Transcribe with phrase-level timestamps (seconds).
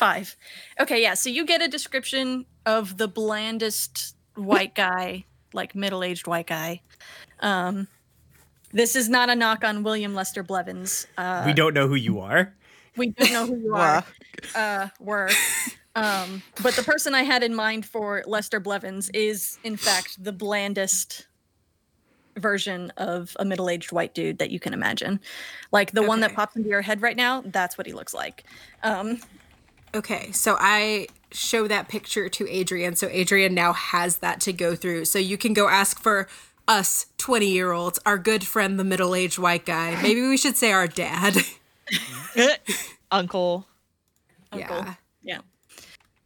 [0.00, 0.36] Huh, a five.
[0.80, 1.14] Okay, yeah.
[1.14, 6.82] So you get a description of the blandest white guy, like middle-aged white guy.
[7.40, 7.88] Um,
[8.72, 11.06] this is not a knock on William Lester Blevins.
[11.18, 12.54] Uh, we don't know who you are.
[12.96, 14.04] we don't know who you are.
[14.54, 15.30] Uh, were.
[15.96, 20.32] Um, but the person I had in mind for Lester Blevins is, in fact, the
[20.32, 21.26] blandest
[22.36, 25.20] version of a middle-aged white dude that you can imagine.
[25.72, 28.44] Like the one that pops into your head right now, that's what he looks like.
[28.82, 29.20] Um,
[29.94, 32.96] Okay, so I show that picture to Adrian.
[32.96, 35.04] So Adrian now has that to go through.
[35.06, 36.28] So you can go ask for
[36.68, 40.00] us 20 year olds, our good friend, the middle aged white guy.
[40.02, 41.36] Maybe we should say our dad.
[43.10, 43.66] Uncle.
[44.52, 44.76] Uncle.
[44.76, 44.94] yeah.
[45.22, 45.40] Yeah.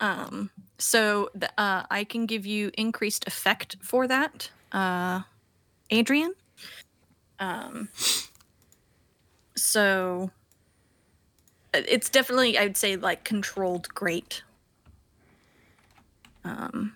[0.00, 5.22] Um, so the, uh, I can give you increased effect for that, uh,
[5.90, 6.34] Adrian.
[7.38, 7.88] Um,
[9.56, 10.30] so
[11.74, 14.42] it's definitely, I would say, like controlled great.
[16.44, 16.92] Um,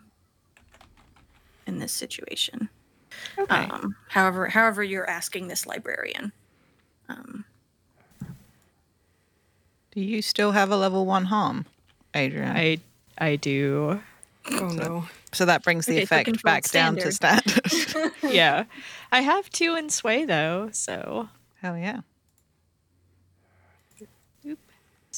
[1.66, 2.68] in this situation.
[3.38, 3.54] Okay.
[3.54, 6.32] Um, however, however you're asking this librarian.
[7.08, 7.44] Um,
[9.92, 11.66] Do you still have a level one harm,
[12.14, 12.54] Adrian?
[12.56, 12.78] I
[13.18, 14.00] I do.
[14.50, 15.08] Oh no.
[15.32, 18.12] so that brings the Okay, effect controlled back down to standard.
[18.22, 18.64] yeah.
[19.12, 21.28] I have two in sway though, so
[21.60, 22.00] Hell yeah.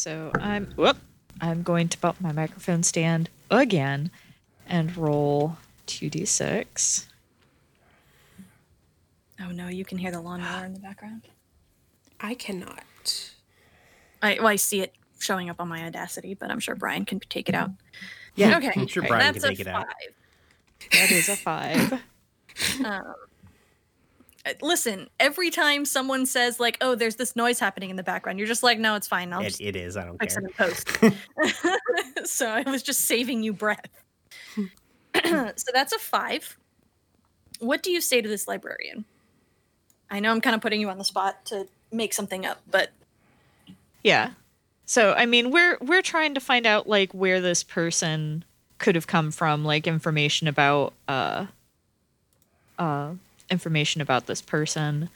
[0.01, 0.97] So I'm whoop.
[1.43, 4.11] I'm going to bump my microphone stand again
[4.67, 7.05] and roll 2d6.
[9.43, 11.29] oh no, you can hear the lawnmower in the background.
[12.19, 13.31] I cannot.
[14.23, 17.21] I well, I see it showing up on my Audacity, but I'm sure Brian can
[17.21, 17.71] take it out.
[18.37, 18.57] Yeah.
[18.57, 18.73] Okay.
[18.75, 19.87] I'm sure Brian That's can a take it out.
[19.87, 20.93] five.
[20.93, 22.03] That is a 5.
[22.85, 23.15] Um,
[24.63, 28.49] listen, every time someone says like, "Oh, there's this noise happening in the background," you're
[28.49, 29.33] just like, "No, it's fine.
[29.33, 29.97] I'll It, just it is.
[29.97, 30.47] I don't fix care.
[30.47, 30.89] it post."
[32.25, 33.87] so I was just saving you breath.
[35.25, 36.57] so that's a five.
[37.59, 39.05] What do you say to this librarian?
[40.11, 42.91] I know I'm kind of putting you on the spot to make something up, but
[44.03, 44.31] Yeah.
[44.87, 48.45] So I mean, we're we're trying to find out like where this person
[48.79, 51.47] could have come from, like information about uh
[52.79, 53.13] uh
[53.51, 55.11] information about this person.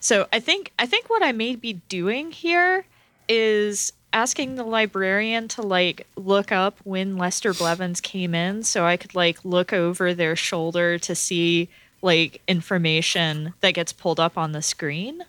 [0.00, 2.86] So I think I think what I may be doing here
[3.28, 8.96] is asking the librarian to like look up when Lester Blevins came in so I
[8.96, 11.68] could like look over their shoulder to see
[12.02, 15.22] like information that gets pulled up on the screen.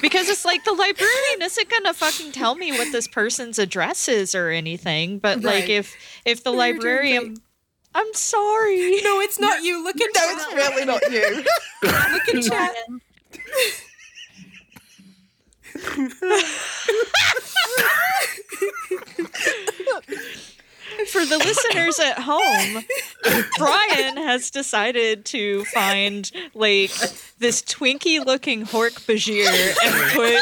[0.00, 4.34] Because it's like the librarian isn't gonna fucking tell me what this person's address is
[4.34, 5.94] or anything but like if
[6.24, 7.36] if the No, you're doing librarian
[7.94, 9.82] i'm sorry No, it's not you.
[9.84, 10.34] Look at No, chat.
[10.36, 11.44] it's really not you.
[11.82, 12.74] Look at chat.
[21.08, 22.84] for the listeners at home
[23.58, 26.90] brian has decided to find like
[27.38, 29.46] this twinkie looking hork bajir
[29.84, 30.40] and put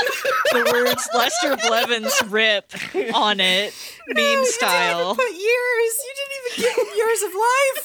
[0.53, 2.73] the words lester blevins rip
[3.15, 3.75] on it
[4.09, 6.05] meme style Put years.
[6.05, 7.85] You didn't even give him years of life.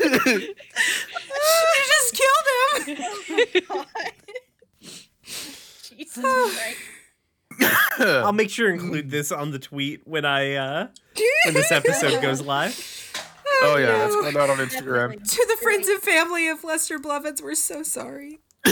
[0.00, 2.46] you just killed
[2.86, 3.84] him.
[5.98, 6.78] Jesus Christ.
[7.98, 10.88] I'll make sure to include this on the tweet when I uh
[11.44, 12.76] when this episode goes live.
[13.62, 14.06] Oh yeah, no.
[14.06, 15.08] it's going out on Instagram.
[15.10, 15.26] Definitely.
[15.26, 18.38] To the friends and family of Lester Blevins, we're so sorry.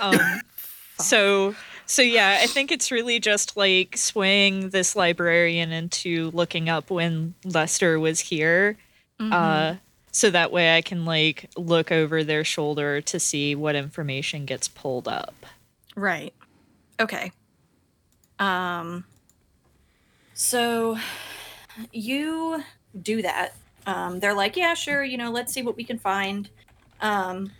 [0.00, 0.18] um
[0.98, 1.54] so
[1.86, 7.34] so yeah i think it's really just like swaying this librarian into looking up when
[7.44, 8.76] lester was here
[9.20, 9.74] uh
[10.10, 14.68] so that way i can like look over their shoulder to see what information gets
[14.68, 15.34] pulled up
[15.96, 16.34] Right.
[17.00, 17.32] Okay.
[18.38, 19.04] Um
[20.34, 20.96] so
[21.92, 22.62] you
[23.02, 23.56] do that.
[23.86, 26.48] Um they're like, "Yeah, sure, you know, let's see what we can find."
[27.00, 27.52] Um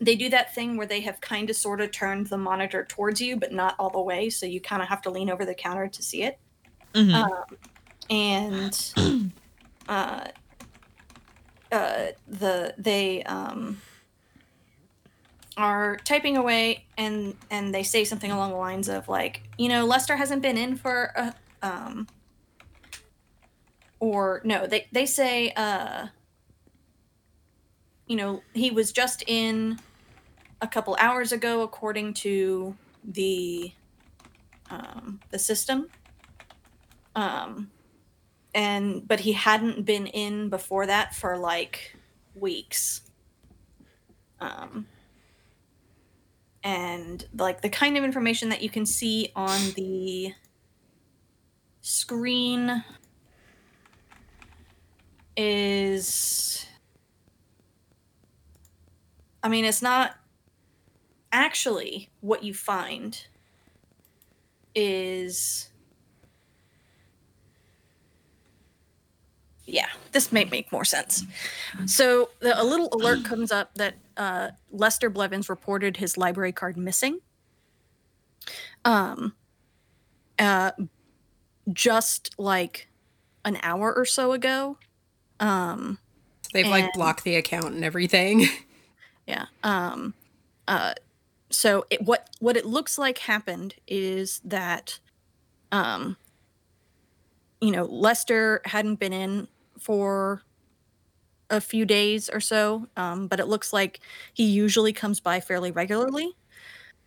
[0.00, 3.20] they do that thing where they have kind of sort of turned the monitor towards
[3.20, 5.54] you, but not all the way, so you kind of have to lean over the
[5.54, 6.40] counter to see it.
[6.94, 7.14] Mhm.
[7.14, 7.58] Um,
[8.10, 9.32] and
[9.88, 10.28] uh,
[11.70, 13.80] uh, the they um,
[15.56, 19.84] are typing away, and and they say something along the lines of like, you know,
[19.84, 22.08] Lester hasn't been in for a, um,
[24.00, 26.06] or no, they they say, uh,
[28.06, 29.78] you know, he was just in
[30.60, 33.72] a couple hours ago, according to the
[34.70, 35.88] um, the system.
[37.14, 37.70] Um,
[38.54, 41.96] and but he hadn't been in before that for like
[42.34, 43.02] weeks.
[44.40, 44.86] Um,
[46.62, 50.32] and like the kind of information that you can see on the
[51.80, 52.84] screen
[55.36, 56.66] is
[59.42, 60.16] I mean, it's not
[61.32, 63.26] actually what you find
[64.74, 65.68] is
[69.72, 71.24] yeah this may make more sense
[71.86, 76.76] so the, a little alert comes up that uh, lester blevins reported his library card
[76.76, 77.18] missing
[78.84, 79.34] um
[80.38, 80.70] uh
[81.72, 82.88] just like
[83.44, 84.76] an hour or so ago
[85.40, 85.98] um
[86.52, 88.46] They've like blocked the account and everything.
[89.24, 89.46] Yeah.
[89.62, 90.14] Um
[90.66, 90.94] uh
[91.48, 94.98] so it, what what it looks like happened is that
[95.70, 96.16] um
[97.60, 99.46] you know, Lester hadn't been in
[99.82, 100.42] for
[101.50, 104.00] a few days or so, um but it looks like
[104.32, 106.36] he usually comes by fairly regularly.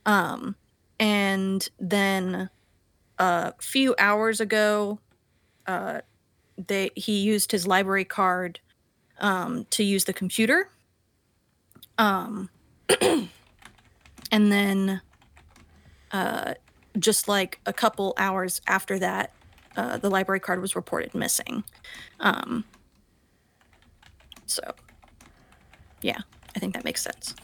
[0.05, 0.55] Um
[0.99, 2.49] and then
[3.17, 4.99] a few hours ago
[5.67, 6.01] uh
[6.57, 8.59] they he used his library card
[9.19, 10.69] um to use the computer
[11.97, 12.49] um
[14.31, 15.01] and then
[16.11, 16.53] uh
[16.99, 19.31] just like a couple hours after that
[19.77, 21.63] uh the library card was reported missing
[22.19, 22.63] um
[24.45, 24.61] so
[26.01, 26.19] yeah
[26.55, 27.35] i think that makes sense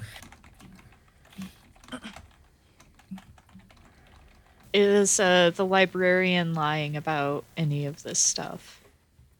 [4.73, 8.81] Is uh, the librarian lying about any of this stuff?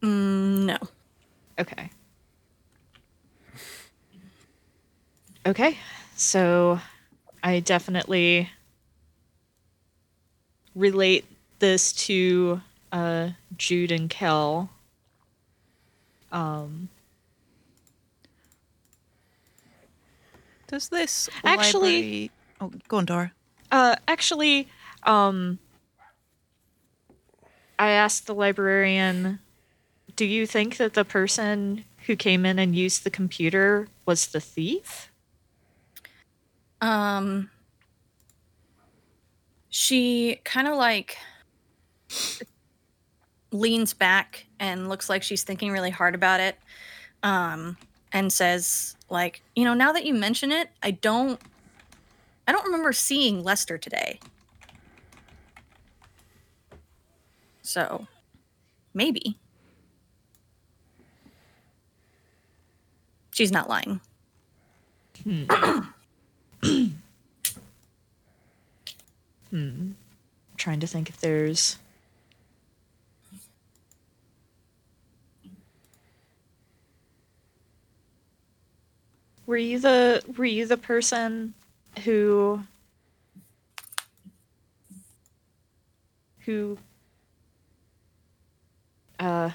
[0.04, 0.78] mm, no
[1.60, 1.90] Okay.
[5.46, 5.78] Okay,
[6.16, 6.80] so
[7.44, 8.50] I definitely
[10.76, 11.26] relate
[11.60, 12.62] this to
[12.92, 14.70] uh, Jude and Kel.
[16.32, 16.90] Um,
[20.68, 23.34] Does this Actually- library- Oh, go on, Dora.
[23.72, 24.70] Uh, actually,
[25.04, 25.60] um,
[27.78, 29.40] I asked the librarian,
[30.16, 34.40] "Do you think that the person who came in and used the computer was the
[34.40, 35.12] thief?"
[36.80, 37.50] Um,
[39.70, 41.18] she kind of like
[43.52, 46.58] leans back and looks like she's thinking really hard about it.
[47.24, 47.78] Um,
[48.14, 51.40] and says like, you know, now that you mention it, I don't,
[52.48, 54.20] I don't remember seeing Lester today.
[57.62, 58.08] So,
[58.94, 59.38] maybe.
[63.32, 64.02] She's not lying.
[65.24, 65.46] Hmm.
[70.58, 71.78] Trying to think if there's
[79.52, 81.56] Were you the were you the person
[82.06, 82.62] who
[86.46, 86.78] who
[89.20, 89.50] uh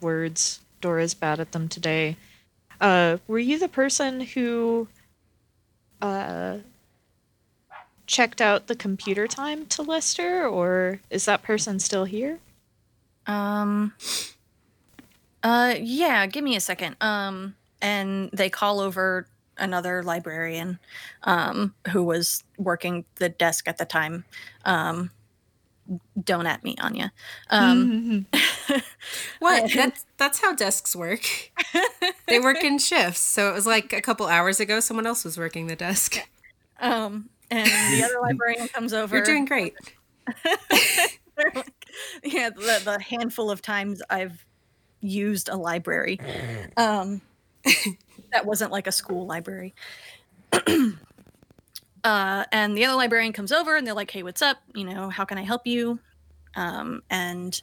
[0.00, 2.16] words Dora's bad at them today.
[2.80, 4.88] Uh were you the person who
[6.02, 6.56] uh
[8.08, 12.40] checked out the computer time to Lester, or is that person still here?
[13.28, 13.92] Um.
[15.44, 15.76] Uh.
[15.78, 16.26] Yeah.
[16.26, 16.96] Give me a second.
[17.00, 17.54] Um.
[17.82, 20.78] And they call over another librarian,
[21.24, 24.24] um, who was working the desk at the time.
[24.64, 25.10] Um.
[26.22, 27.12] Don't at me, Anya.
[27.50, 28.26] Um.
[29.40, 29.72] What?
[29.74, 31.26] That's that's how desks work.
[32.28, 33.20] they work in shifts.
[33.20, 36.18] So it was like a couple hours ago someone else was working the desk.
[36.80, 37.28] um.
[37.50, 39.16] And the other librarian comes over.
[39.16, 39.74] You're doing great.
[42.22, 44.46] yeah, the, the handful of times I've
[45.00, 46.20] used a library.
[46.76, 47.22] Um,
[48.32, 49.74] that wasn't like a school library.
[52.04, 54.58] uh, and the other librarian comes over and they're like, hey, what's up?
[54.74, 55.98] You know, how can I help you?
[56.54, 57.60] Um, and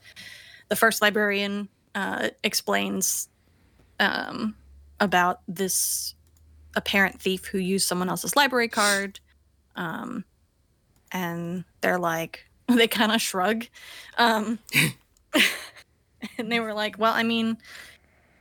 [0.69, 3.29] the first librarian uh, explains
[3.99, 4.55] um,
[4.99, 6.15] about this
[6.75, 9.19] apparent thief who used someone else's library card.
[9.75, 10.23] Um,
[11.11, 13.65] and they're like, they kind of shrug.
[14.17, 14.59] Um,
[16.37, 17.57] and they were like, well, I mean,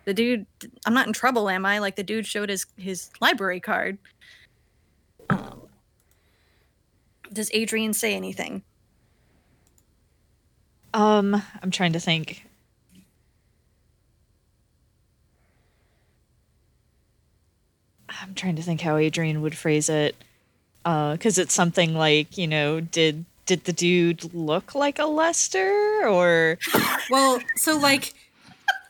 [0.06, 0.46] the dude,
[0.86, 1.78] I'm not in trouble, am I?
[1.78, 3.98] Like, the dude showed his, his library card.
[5.28, 5.62] Um,
[7.32, 8.62] does Adrian say anything?
[10.94, 12.46] Um, I'm trying to think.
[18.08, 20.16] I'm trying to think how Adrian would phrase it.
[20.84, 26.06] Uh, because it's something like, you know, did did the dude look like a Lester
[26.08, 26.58] or
[27.10, 28.14] Well, so like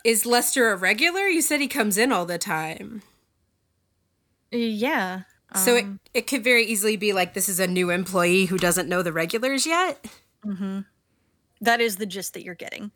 [0.03, 1.27] is Lester a regular?
[1.27, 3.01] You said he comes in all the time.
[4.51, 5.21] Yeah.
[5.55, 8.87] So it, it could very easily be like this is a new employee who doesn't
[8.89, 10.05] know the regulars yet.
[11.61, 12.91] That is the gist that you're getting.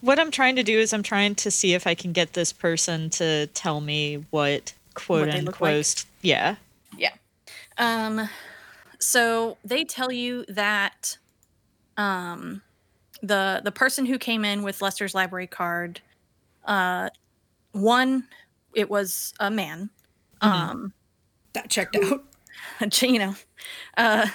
[0.00, 2.52] What I'm trying to do is I'm trying to see if I can get this
[2.52, 5.74] person to tell me what quote What look like?
[5.74, 6.04] unquote.
[6.22, 6.56] Yeah.
[6.98, 7.12] Yeah.
[7.78, 8.28] Um
[8.98, 11.18] so they tell you that
[11.96, 12.62] um
[13.22, 16.00] the the person who came in with Lester's library card
[16.64, 17.08] uh
[17.72, 18.26] one
[18.74, 19.90] it was a man.
[20.40, 20.92] Um
[21.52, 22.24] That checked out.
[23.02, 23.34] you know
[23.96, 24.26] uh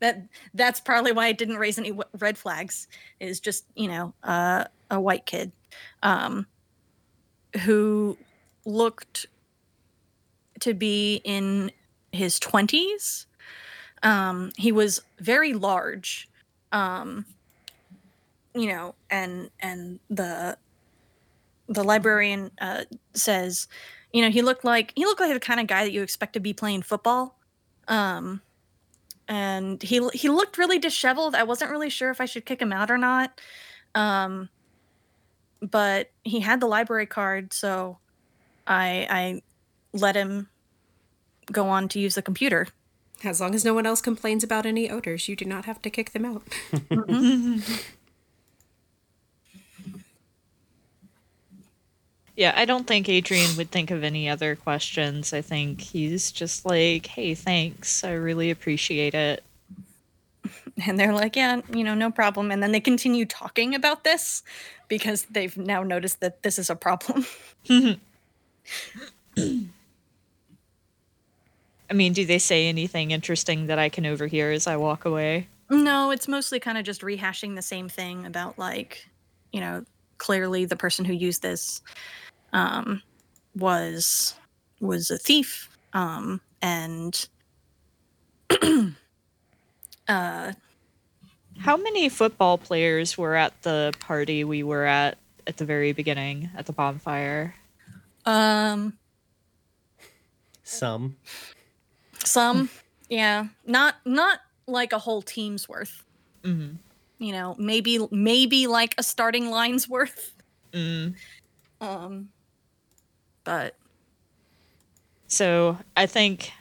[0.00, 0.22] that
[0.54, 2.88] that's probably why it didn't raise any w- red flags
[3.20, 5.52] is just you know uh, a white kid
[6.02, 6.46] um
[7.64, 8.16] who
[8.64, 9.26] looked
[10.60, 11.70] to be in
[12.12, 13.26] his 20s
[14.02, 16.28] um he was very large
[16.72, 17.24] um
[18.54, 20.56] you know and and the
[21.68, 23.66] the librarian uh says
[24.12, 26.32] you know he looked like he looked like the kind of guy that you expect
[26.34, 27.38] to be playing football.
[27.88, 28.40] Um
[29.26, 31.34] and he he looked really disheveled.
[31.34, 33.40] I wasn't really sure if i should kick him out or not.
[33.94, 34.48] Um
[35.60, 37.98] but he had the library card so
[38.66, 39.42] i i
[39.92, 40.48] let him
[41.50, 42.68] go on to use the computer.
[43.22, 45.90] As long as no one else complains about any odors, you do not have to
[45.90, 46.42] kick them out.
[52.36, 55.32] Yeah, I don't think Adrian would think of any other questions.
[55.32, 58.02] I think he's just like, hey, thanks.
[58.02, 59.44] I really appreciate it.
[60.86, 64.42] and they're like yeah you know no problem and then they continue talking about this
[64.88, 67.24] because they've now noticed that this is a problem
[71.90, 75.48] I mean, do they say anything interesting that I can overhear as I walk away?
[75.70, 79.06] No, it's mostly kind of just rehashing the same thing about like,
[79.52, 79.84] you know,
[80.18, 81.82] clearly the person who used this
[82.52, 83.02] um
[83.56, 84.34] was
[84.80, 87.28] was a thief um and
[90.08, 90.52] uh
[91.58, 96.50] How many football players were at the party we were at at the very beginning
[96.56, 97.54] at the bonfire?
[98.26, 98.94] um
[100.62, 101.16] Some.
[102.24, 102.70] some
[103.08, 106.04] yeah, not not like a whole team's worth.
[106.42, 106.76] Mm-hmm.
[107.24, 110.34] You know, maybe maybe like a starting line's worth.
[110.74, 111.14] Mm.
[111.80, 112.28] Um
[113.44, 113.74] but
[115.26, 116.52] So I think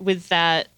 [0.00, 0.68] with that,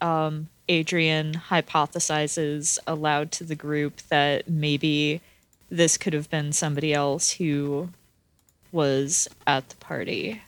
[0.00, 5.22] um, Adrian hypothesizes aloud to the group that maybe
[5.70, 7.88] this could have been somebody else who
[8.72, 10.42] was at the party.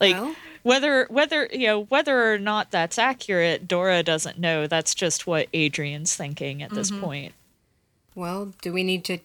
[0.00, 0.34] Like Well?
[0.62, 4.66] Whether whether you know whether or not that's accurate, Dora doesn't know.
[4.66, 7.32] That's just what Adrian's thinking at this point.
[8.14, 9.18] Well, do we need to?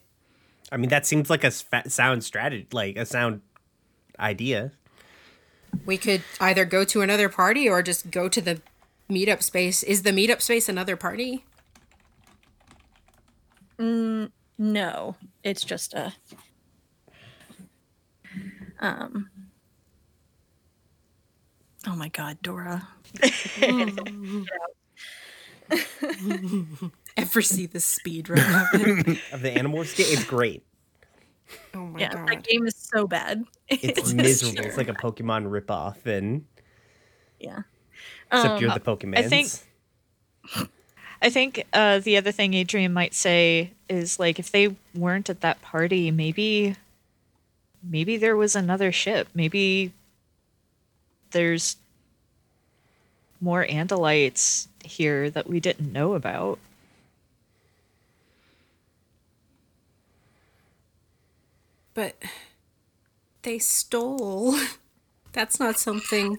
[0.71, 3.41] I mean, that seems like a sfa- sound strategy, like a sound
[4.19, 4.71] idea.
[5.85, 8.61] We could either go to another party or just go to the
[9.09, 9.83] meetup space.
[9.83, 11.43] Is the meetup space another party?
[14.57, 16.13] no, it's just a
[18.79, 19.29] um
[21.85, 22.87] Oh my god, Dora.
[27.15, 29.19] Ever see the speed run of it?
[29.31, 30.63] Of the animal game, it's great.
[31.75, 32.27] Oh my Yeah, god!
[32.29, 33.43] that game is so bad.
[33.69, 34.65] It's just- miserable.
[34.65, 36.45] It's like a Pokemon ripoff, and
[37.39, 37.61] yeah.
[38.31, 39.17] except Um, you're the Pokemon.
[39.17, 39.49] I think-
[41.21, 45.39] I think uh, the other thing Adrian might say is like if they weren't at
[45.41, 46.75] that party, maybe
[47.81, 49.29] maybe there was another ship.
[49.33, 49.93] Maybe
[51.33, 51.75] there's
[53.41, 56.59] more Andalites here that we didn't know about.
[61.93, 62.15] but
[63.43, 64.55] they stole.
[65.33, 66.37] That's not something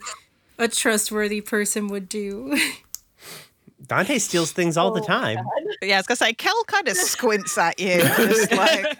[0.59, 2.59] a trustworthy person would do.
[3.87, 5.39] Dante steals things all the Oh, time.
[5.83, 8.97] Yeah, I was gonna say, Kel kind of squints at you, just like,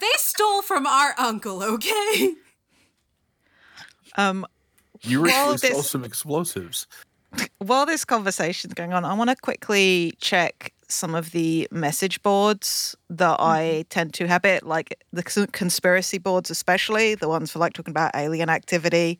[0.00, 2.34] they stole from our uncle, okay?
[4.16, 4.46] um,
[5.04, 6.86] You Well, recently stole this- some explosives.
[7.58, 12.94] while this conversation's going on, I want to quickly check some of the message boards
[13.10, 17.90] that I tend to habit, like the conspiracy boards, especially the ones for like talking
[17.92, 19.18] about alien activity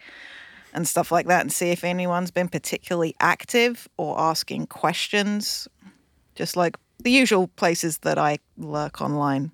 [0.73, 5.67] and stuff like that, and see if anyone's been particularly active or asking questions.
[6.35, 9.51] Just like the usual places that I lurk online.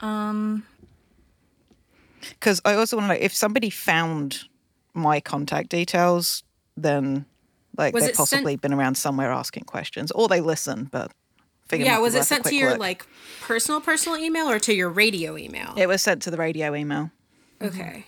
[0.00, 0.64] Um
[2.30, 4.44] Because I also want to know if somebody found
[4.98, 6.42] my contact details,
[6.76, 7.24] then
[7.76, 11.12] like Was they've it sent- possibly been around somewhere asking questions, or they listen, but
[11.68, 12.78] think yeah, was it sent to your look.
[12.80, 13.06] like
[13.42, 15.74] personal personal email or to your radio email?
[15.76, 17.10] It was sent to the radio email.
[17.62, 18.06] okay.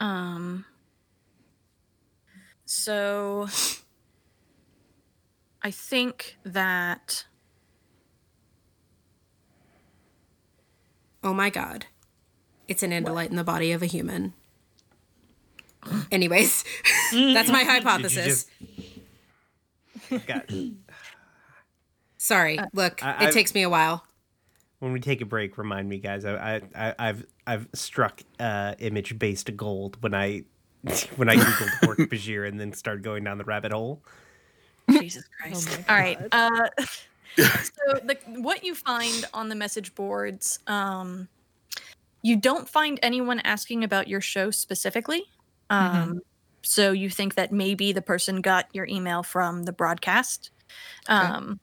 [0.00, 0.64] Um.
[2.66, 3.46] So,
[5.62, 7.26] I think that
[11.22, 11.86] Oh my god.
[12.68, 14.34] It's an andalite in the body of a human.
[16.12, 16.64] Anyways,
[17.12, 18.46] that's my hypothesis.
[20.10, 20.50] just- Got,
[22.18, 22.58] Sorry.
[22.72, 24.04] Look, I- it I've- takes me a while.
[24.80, 26.24] when we take a break, remind me, guys.
[26.24, 30.44] I, I, I I've I've struck uh, image based gold when I
[31.16, 34.02] when I googled Hork Bajir and then started going down the rabbit hole.
[34.90, 35.78] Jesus Christ.
[35.88, 36.18] All right.
[36.32, 36.68] Uh,
[37.36, 41.28] so the, what you find on the message boards, um,
[42.22, 45.24] you don't find anyone asking about your show specifically.
[45.74, 46.20] Um,
[46.62, 50.50] So you think that maybe the person got your email from the broadcast.
[51.08, 51.60] Um,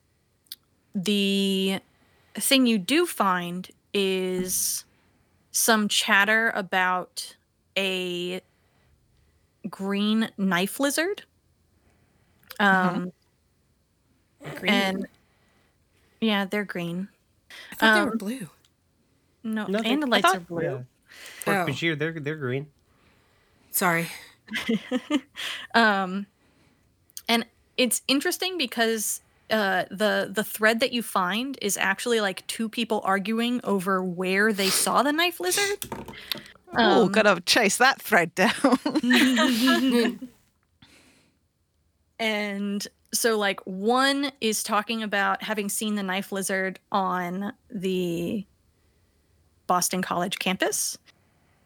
[0.93, 1.80] the
[2.36, 4.86] thing you do find is
[5.52, 7.36] some chatter about
[7.78, 8.41] a
[9.69, 11.24] green knife lizard.
[12.60, 13.12] Um,
[14.60, 14.71] Green.
[14.74, 15.08] and
[16.19, 17.08] yeah, they're green.
[17.71, 18.50] I thought they um, were blue.
[19.43, 20.62] No, No, they- and the I lights thought- are blue.
[20.62, 20.78] Yeah.
[21.45, 21.71] Hork Oh.
[21.71, 22.67] Bajir, they're they're green.
[23.72, 24.08] Sorry.
[25.74, 26.28] Um,
[27.30, 27.46] and
[27.78, 33.02] it's interesting because uh, the the thread that you find is actually like two people
[33.06, 35.86] arguing over where they saw the knife lizard.
[36.74, 38.50] oh, Um, gotta chase that thread down.
[42.22, 48.46] And so, like, one is talking about having seen the knife lizard on the
[49.66, 51.00] Boston College campus.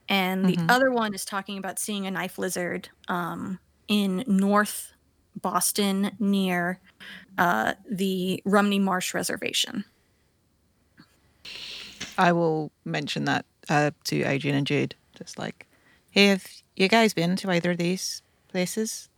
[0.07, 4.93] And the other one is talking about seeing a knife lizard um, in North
[5.41, 6.79] Boston near
[7.37, 9.85] uh, the Rumney Marsh Reservation.
[12.17, 14.95] I will mention that uh, to Adrian and Jude.
[15.17, 15.65] Just like,
[16.11, 19.09] hey, have you guys been to either of these places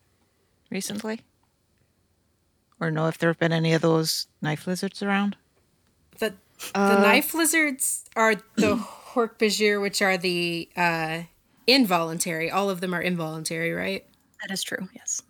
[0.70, 1.22] recently?
[2.80, 5.36] Or know if there have been any of those knife lizards around?
[6.74, 8.76] The the knife lizards are the
[9.14, 11.24] Hork-Bajir, which are the uh,
[11.66, 12.50] involuntary.
[12.50, 14.06] All of them are involuntary, right?
[14.42, 15.22] That is true, yes.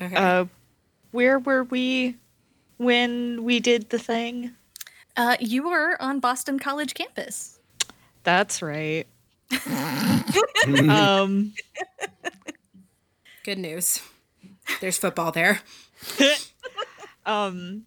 [0.00, 0.14] Okay.
[0.14, 0.46] Uh,
[1.10, 2.16] where were we
[2.78, 4.52] when we did the thing?
[5.16, 7.58] Uh, you were on Boston College campus.
[8.22, 9.06] That's right.
[10.88, 11.52] um,
[13.42, 14.02] Good news.
[14.80, 15.60] There's football there.
[17.26, 17.84] um,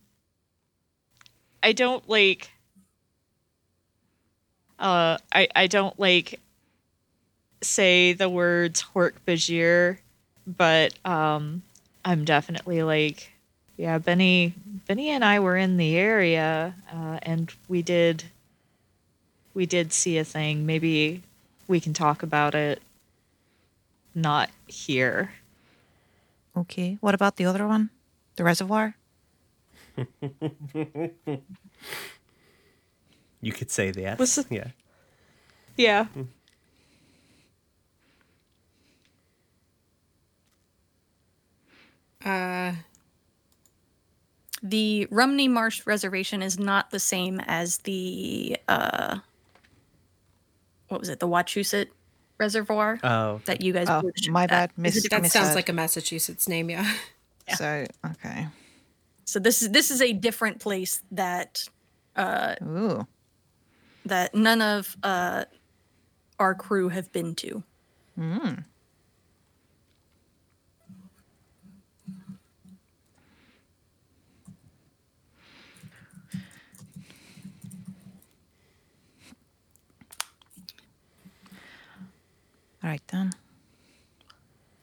[1.62, 2.50] I don't like.
[4.84, 6.41] Uh, I I don't like
[7.62, 9.98] say the words Hork Bajir,
[10.46, 11.63] but um,
[12.04, 13.32] I'm definitely like,
[13.78, 14.54] yeah, Benny,
[14.86, 18.26] Benny and I were in the area, uh, and we did,
[19.54, 20.65] we did see a thing.
[20.65, 21.24] Maybe
[21.67, 22.82] we can talk about it.
[24.13, 25.32] Not here.
[26.56, 26.98] Okay.
[27.00, 27.89] What about the other one?
[28.36, 28.96] The reservoir?
[33.43, 34.17] You could say that.
[34.19, 34.67] Was it- yeah.
[35.77, 36.06] Yeah.
[42.23, 42.73] Uh,
[44.62, 49.17] The Rumney Marsh Reservation is not the same as the uh
[50.88, 51.88] what was it, the Wachusett
[52.38, 54.69] Reservoir Oh, that you guys Oh, blew the ship my bad.
[54.69, 55.23] Is it Miss- different?
[55.25, 55.56] that sounds misheard.
[55.56, 56.89] like a Massachusetts name, yeah.
[57.58, 58.47] So, okay.
[59.25, 61.67] So this is this is a different place that
[62.15, 63.06] uh Ooh.
[64.06, 65.46] That none of uh
[66.39, 67.63] our crew have been to.
[82.84, 83.32] All right, then.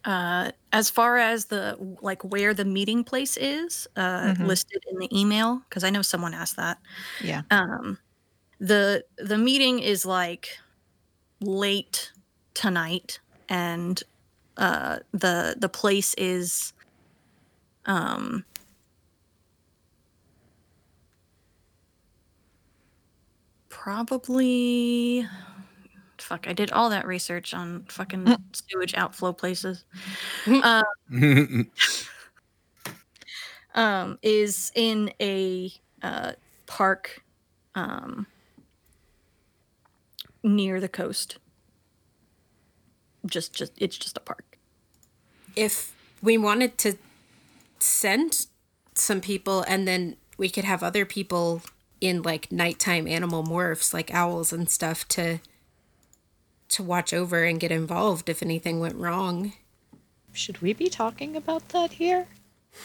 [0.05, 5.09] Uh, as far as the like where the meeting place is uh, listed in the
[5.19, 6.79] email, because I know someone asked that.
[7.19, 7.43] Yeah.
[7.51, 7.99] Um,
[8.61, 10.59] the the meeting is like
[11.41, 12.13] late
[12.55, 13.19] tonight,
[13.49, 14.03] and
[14.57, 16.73] uh, the the place is
[17.87, 18.45] um,
[23.71, 25.27] probably
[26.19, 29.85] fuck i did all that research on fucking sewage outflow places.
[30.47, 30.83] Uh,
[33.75, 36.33] um, is in a uh,
[36.67, 37.23] park
[37.75, 38.27] um,
[40.43, 41.39] near the coast
[43.27, 44.59] just just it's just a park
[45.57, 46.97] if we wanted to
[47.79, 48.47] send
[48.95, 51.63] some people and then we could have other people
[52.01, 55.39] in like nighttime animal morphs like owls and stuff to
[56.69, 59.53] to watch over and get involved if anything went wrong.
[60.33, 62.29] Should we be talking about that here?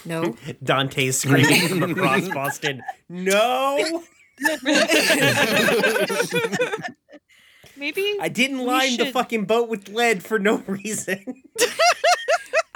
[0.04, 0.36] No.
[0.63, 2.82] Dante's screaming from across Boston.
[3.08, 4.02] No,
[7.77, 11.43] Maybe I didn't We line the fucking boat with lead for no reason.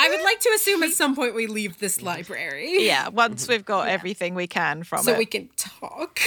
[0.01, 2.85] I would like to assume at some point we leave this library.
[2.85, 5.17] Yeah, once we've got everything we can from So it.
[5.17, 6.19] we can talk.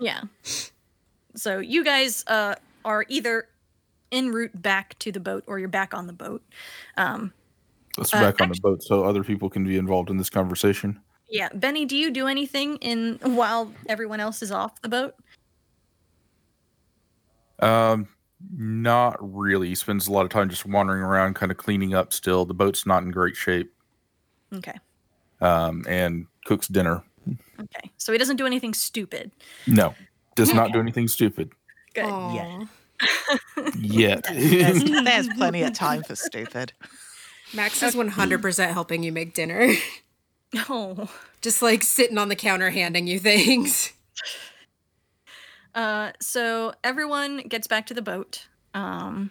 [0.00, 0.22] Yeah.
[1.36, 3.48] So you guys uh, are either
[4.12, 6.42] en route back to the boat or you're back on the boat.
[6.96, 7.32] Um,
[7.96, 11.00] Let's Uh, back on the boat so other people can be involved in this conversation.
[11.30, 15.14] yeah, Benny, do you do anything in while everyone else is off the boat?
[17.60, 18.08] Um,
[18.56, 19.68] not really.
[19.68, 22.12] He spends a lot of time just wandering around, kind of cleaning up.
[22.12, 23.72] Still, the boat's not in great shape.
[24.52, 24.78] Okay.
[25.40, 27.02] Um, and cooks dinner.
[27.28, 27.90] Okay.
[27.96, 29.30] So he doesn't do anything stupid.
[29.66, 29.94] No,
[30.34, 31.50] does not do anything stupid
[31.94, 32.04] Good.
[32.04, 32.66] Aw.
[33.78, 34.24] yet.
[34.32, 36.72] there's, there's plenty of time for stupid.
[37.54, 39.72] Max is 100% helping you make dinner.
[40.68, 41.10] Oh.
[41.42, 43.92] Just like sitting on the counter handing you things.
[45.74, 48.46] Uh, so everyone gets back to the boat.
[48.74, 49.30] Um,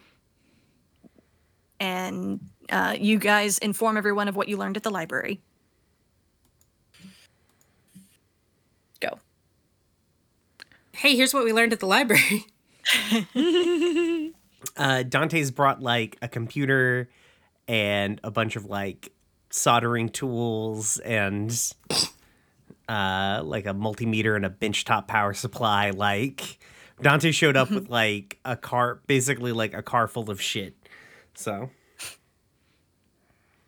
[1.80, 5.42] and uh, you guys inform everyone of what you learned at the library.
[9.00, 9.20] Go.
[10.94, 12.46] Hey, here's what we learned at the library.
[14.78, 17.10] uh, Dante's brought like a computer
[17.68, 19.12] and a bunch of like
[19.50, 21.74] soldering tools and
[22.90, 25.92] uh, like a multimeter and a benchtop power supply.
[25.92, 26.60] Like
[27.02, 30.76] Dante showed up with like a car, basically like a car full of shit.
[31.36, 31.70] So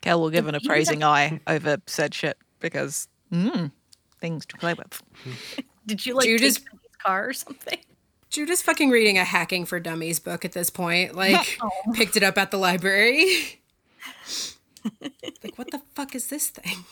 [0.02, 3.72] Kel will give an appraising eye over said shit because mm,
[4.22, 5.02] things to play with.
[5.86, 7.80] Did you like Jude take is- somebody's car or something?
[8.30, 11.16] Judas fucking reading a Hacking for Dummies book at this point.
[11.16, 11.58] Like,
[11.94, 13.62] picked it up at the library.
[15.02, 16.84] like, what the fuck is this thing?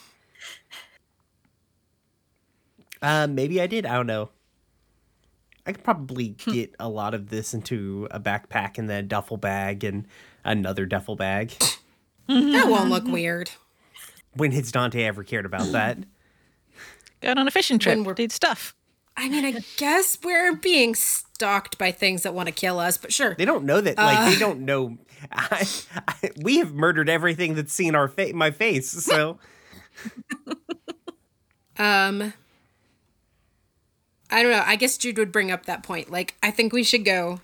[3.04, 3.86] Uh, maybe I did.
[3.86, 4.30] I don't know.
[5.66, 9.36] I could probably get a lot of this into a backpack and then a duffel
[9.38, 10.06] bag and
[10.44, 11.52] another duffel bag.
[12.26, 13.50] That won't look weird.
[14.34, 15.98] When has Dante ever cared about that?
[17.20, 18.74] Going on a fishing trip, When we're- need stuff.
[19.14, 23.12] I mean, I guess we're being stalked by things that want to kill us, but
[23.12, 23.34] sure.
[23.34, 23.98] They don't know that.
[23.98, 24.96] Like they don't know.
[25.32, 25.68] I,
[26.08, 28.90] I, we have murdered everything that's seen our fa- my face.
[28.90, 29.38] So
[31.78, 32.32] Um,
[34.34, 34.64] I don't know.
[34.66, 36.10] I guess Jude would bring up that point.
[36.10, 37.40] Like, I think we should go,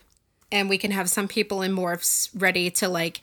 [0.51, 3.21] and we can have some people in morphs ready to like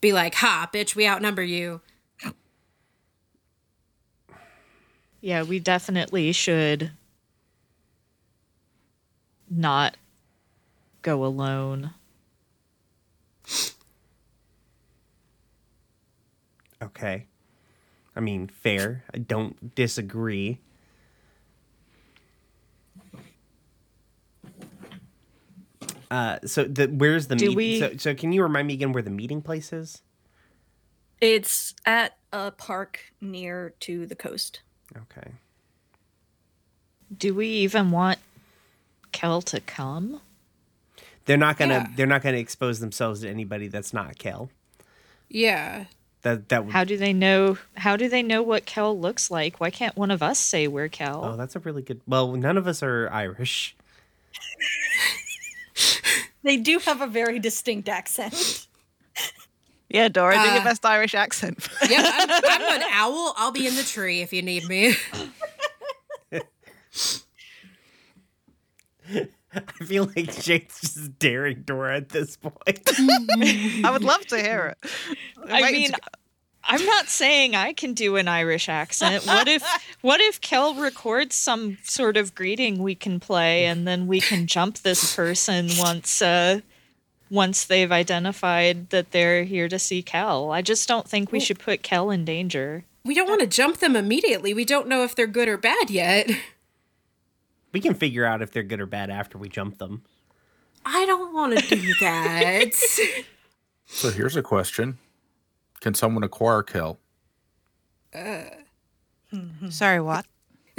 [0.00, 1.80] be like, "Ha, bitch, we outnumber you."
[5.20, 6.90] Yeah, we definitely should
[9.48, 9.96] not
[11.02, 11.92] go alone.
[16.82, 17.26] okay.
[18.16, 19.04] I mean, fair.
[19.14, 20.58] I don't disagree.
[26.10, 28.92] Uh, so the where's the Do meet- we- So, so can you remind me again
[28.92, 30.02] where the meeting place is?
[31.20, 34.60] It's at a park near to the coast.
[34.96, 35.32] Okay.
[37.16, 38.18] Do we even want
[39.12, 40.20] Kel to come?
[41.26, 41.74] They're not gonna.
[41.74, 41.86] Yeah.
[41.96, 44.50] They're not gonna expose themselves to anybody that's not Kel.
[45.28, 45.86] Yeah.
[46.22, 46.72] That that would.
[46.72, 49.60] How do they know how do they know what Kel looks like?
[49.60, 51.24] Why can't one of us say we're Kel?
[51.24, 52.00] oh, that's a really good.
[52.06, 53.74] Well, none of us are Irish.
[56.44, 58.68] They do have a very distinct accent.
[59.90, 61.68] Yeah, Dora, do Uh, your best Irish accent.
[61.88, 63.32] Yeah, I'm, I'm an owl.
[63.36, 64.94] I'll be in the tree if you need me.
[69.54, 72.80] I feel like Jake's just daring Dora at this point.
[73.84, 74.90] I would love to hear it.
[75.48, 76.00] I Waiting mean, to-
[76.66, 79.24] I'm not saying I can do an Irish accent.
[79.26, 79.62] What if
[80.00, 84.46] what if Kel records some sort of greeting we can play and then we can
[84.46, 86.60] jump this person once uh
[87.30, 90.52] once they've identified that they're here to see Kel.
[90.52, 92.84] I just don't think we should put Kel in danger.
[93.04, 94.54] We don't want to jump them immediately.
[94.54, 96.30] We don't know if they're good or bad yet.
[97.72, 100.02] we can figure out if they're good or bad after we jump them.
[100.86, 102.70] I don't want to do that.
[103.86, 104.96] So here's a question:
[105.84, 106.98] Can someone acquire Kel?
[108.14, 108.44] Uh,
[109.68, 110.24] sorry, what?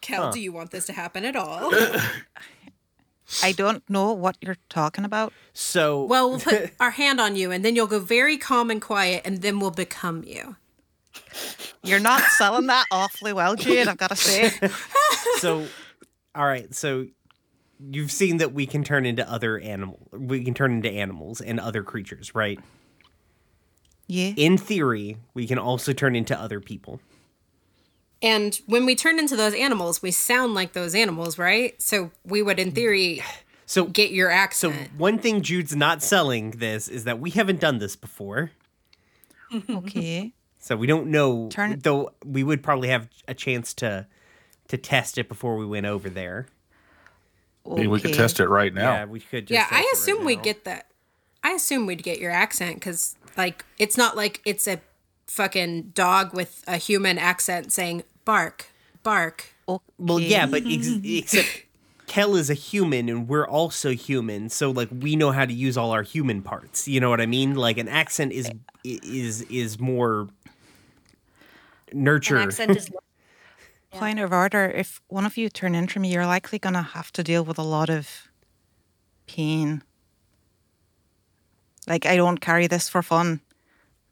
[0.00, 1.72] Kel, do you want this to happen at all?
[3.44, 5.32] I don't know what you're talking about.
[5.52, 8.82] So Well, we'll put our hand on you, and then you'll go very calm and
[8.82, 10.56] quiet, and then we'll become you.
[11.84, 14.50] You're not selling that awfully well, Jade, I've got to say.
[15.38, 15.64] so
[16.34, 17.06] all right so
[17.78, 21.60] you've seen that we can turn into other animal we can turn into animals and
[21.60, 22.58] other creatures right
[24.06, 24.32] Yeah.
[24.36, 27.00] in theory we can also turn into other people
[28.22, 31.80] And when we turn into those animals, we sound like those animals, right?
[31.82, 33.22] So we would, in theory,
[33.66, 34.74] so get your accent.
[34.74, 38.52] so one thing jude's not selling this is that we haven't done this before
[39.70, 40.32] Okay.
[40.58, 44.06] so we don't know Turn- though we would probably have a chance to
[44.68, 46.46] to test it before we went over there
[47.68, 48.92] Maybe we could test it right now.
[48.92, 50.86] yeah we could just yeah, I it right assume we'd get that.
[51.42, 54.80] I assume we'd get your accent because, like, it's not like it's a
[55.28, 58.66] fucking dog with a human accent saying bark,
[59.02, 59.54] bark.
[59.68, 61.64] Oh, well, yeah, but ex- except
[62.06, 65.76] Kel is a human and we're also human, so like we know how to use
[65.76, 66.86] all our human parts.
[66.88, 67.54] You know what I mean?
[67.54, 68.50] Like an accent is
[68.84, 70.28] is is more
[71.92, 72.36] nurture.
[72.36, 72.90] An accent is
[73.98, 76.82] Point of order if one of you turn in for me, you're likely going to
[76.82, 78.28] have to deal with a lot of
[79.26, 79.82] pain.
[81.86, 83.40] Like, I don't carry this for fun.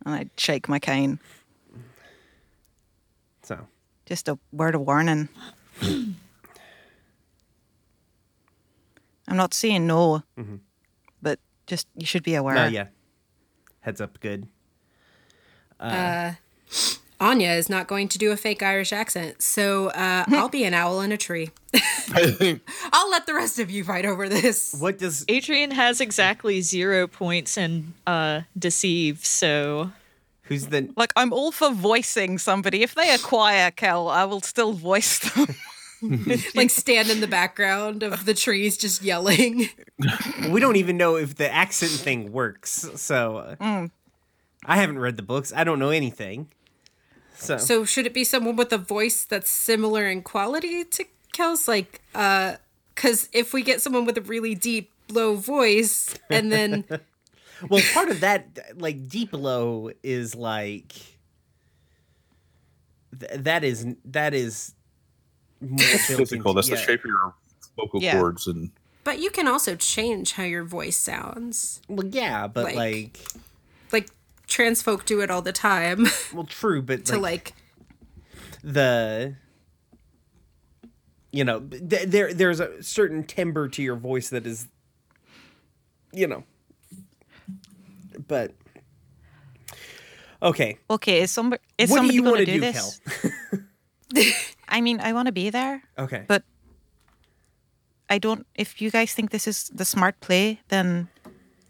[0.05, 1.19] And I'd shake my cane.
[3.43, 3.59] So
[4.07, 5.29] Just a word of warning.
[9.27, 10.57] I'm not saying no, mm-hmm.
[11.23, 12.55] but just you should be aware.
[12.55, 12.87] no, yeah,
[13.81, 14.47] heads up, good.
[15.81, 16.33] Uh, uh,
[17.21, 20.75] Anya is not going to do a fake Irish accent, so uh, I'll be an
[20.75, 21.51] owl in a tree.
[21.75, 24.75] I think I'll let the rest of you fight over this.
[24.79, 29.93] What does Adrian has exactly zero points in uh, deceive, so
[30.43, 32.83] who's the Like I'm all for voicing somebody.
[32.83, 35.47] If they acquire Kel, I will still voice them.
[36.55, 39.71] Like stand in the background of the trees, just yelling.
[40.51, 42.91] we don't even know if the accent thing works.
[42.97, 43.89] So uh,
[44.67, 45.51] I haven't read the books.
[45.57, 46.49] I don't know anything.
[47.45, 51.69] So, So should it be someone with a voice that's similar in quality to Kel's?
[51.69, 52.57] Like, uh,
[52.95, 56.85] because if we get someone with a really deep, low voice, and then
[57.69, 60.93] well, part of that like deep low is like
[63.19, 64.75] th- that is that is
[65.61, 66.51] more physical.
[66.51, 67.35] into- That's the shape of your
[67.77, 68.19] vocal Yeah.
[68.19, 68.71] cords and
[69.03, 71.83] but you can also change how your voice sounds.
[71.89, 73.19] Well, yeah, but Like- like,
[73.93, 74.09] Like
[74.47, 77.53] trans folk do it all the time well, true, but to like, like
[78.63, 79.35] the
[81.33, 84.69] you know th- there there's a certain timbre to your voice that is
[86.13, 86.45] you know
[88.29, 88.53] but
[90.43, 92.73] okay Okay, is somebody is what do somebody you going want to to do, do
[92.73, 93.01] this?
[94.69, 96.43] I mean, I want to be there, okay but
[98.09, 98.47] I don't.
[98.55, 101.09] If you guys think this is the smart play, then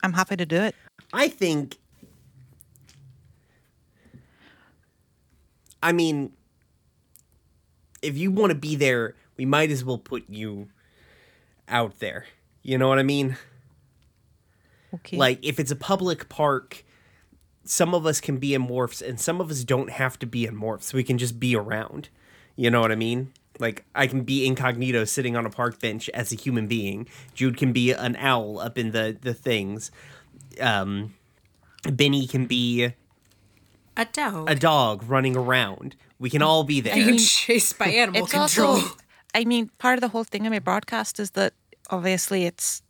[0.03, 0.75] I'm happy to do it.
[1.13, 1.79] i think
[5.85, 6.33] i mean
[8.03, 10.69] if you want to be there we might as well put you
[11.69, 12.27] out there
[12.63, 13.37] you know what i mean
[14.95, 15.17] Okay.
[15.17, 16.85] Like if it's a public park,
[17.65, 20.47] some of us can be in morphs and some of us don't have to be
[20.47, 20.93] in morphs.
[20.95, 22.09] We can just be around.
[22.57, 23.33] You know what I mean?
[23.59, 27.09] Like I can be incognito sitting on a park bench as a human being.
[27.35, 29.91] Jude can be an owl up in the the things.
[30.61, 31.15] Um
[31.91, 32.93] Benny can be
[33.97, 34.51] a dog.
[34.51, 35.97] a dog running around.
[36.19, 36.95] We can all be there.
[36.95, 38.73] being chased by animal it's control.
[38.73, 38.97] also.
[39.35, 41.55] I mean, part of the whole thing of my broadcast is that
[41.91, 42.83] obviously it's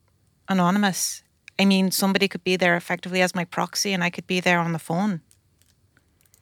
[0.48, 1.22] anonymous.
[1.58, 4.58] I mean, somebody could be there effectively as my proxy, and I could be there
[4.58, 5.20] on the phone.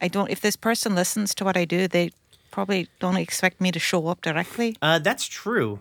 [0.01, 0.31] I don't.
[0.31, 2.11] If this person listens to what I do, they
[2.51, 4.77] probably don't expect me to show up directly.
[4.83, 5.81] Uh, that's true.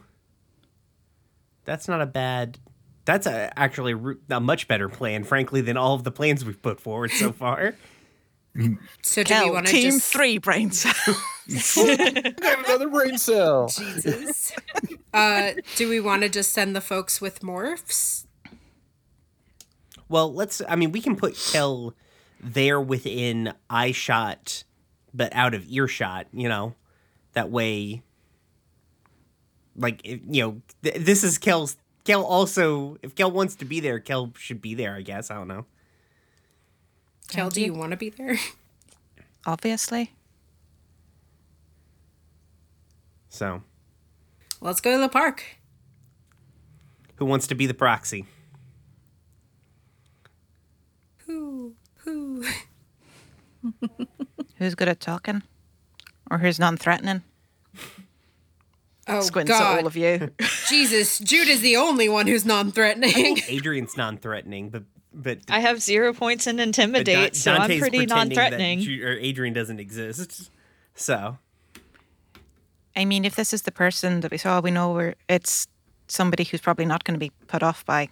[1.66, 2.60] That's not a bad.
[3.06, 6.62] That's a, actually ru- a much better plan, frankly, than all of the plans we've
[6.62, 7.76] put forward so far.
[9.02, 11.18] So do we want to team just three brain cells.
[11.78, 13.68] another brain cell.
[13.68, 14.54] Jesus.
[15.14, 18.26] uh, do we want to just send the folks with morphs?
[20.10, 20.62] Well, let's.
[20.68, 21.94] I mean, we can put Kel
[22.42, 24.64] there within eye shot,
[25.14, 26.28] but out of earshot.
[26.34, 26.76] You know,
[27.34, 28.04] that way.
[29.78, 31.78] Like you know, th- this is Kel's.
[32.04, 34.96] Kel also, if Kel wants to be there, Kel should be there.
[34.96, 35.66] I guess I don't know.
[37.32, 38.38] Kel, do you want to be there?
[39.46, 40.12] Obviously,
[43.30, 43.64] So,
[44.60, 45.44] Let's go to the park.
[47.16, 48.26] who wants to be the proxy?
[51.26, 51.74] Who?
[52.04, 52.44] Who?
[54.58, 55.42] who's good at talking,
[56.30, 57.24] or who's non-threatening?
[59.08, 59.80] Oh Squints at God!
[59.80, 60.30] all of you.
[60.70, 63.40] Jesus, Jude is the only one who's non-threatening.
[63.48, 68.82] Adrian's non-threatening, but but I have zero points in intimidate, Da- so I'm pretty non-threatening.
[68.82, 70.50] Ju- or Adrian doesn't exist.
[70.96, 71.38] So
[72.96, 75.68] I mean, if this is the person that we saw, we know we're, it's
[76.08, 78.10] somebody who's probably not going to be put off by.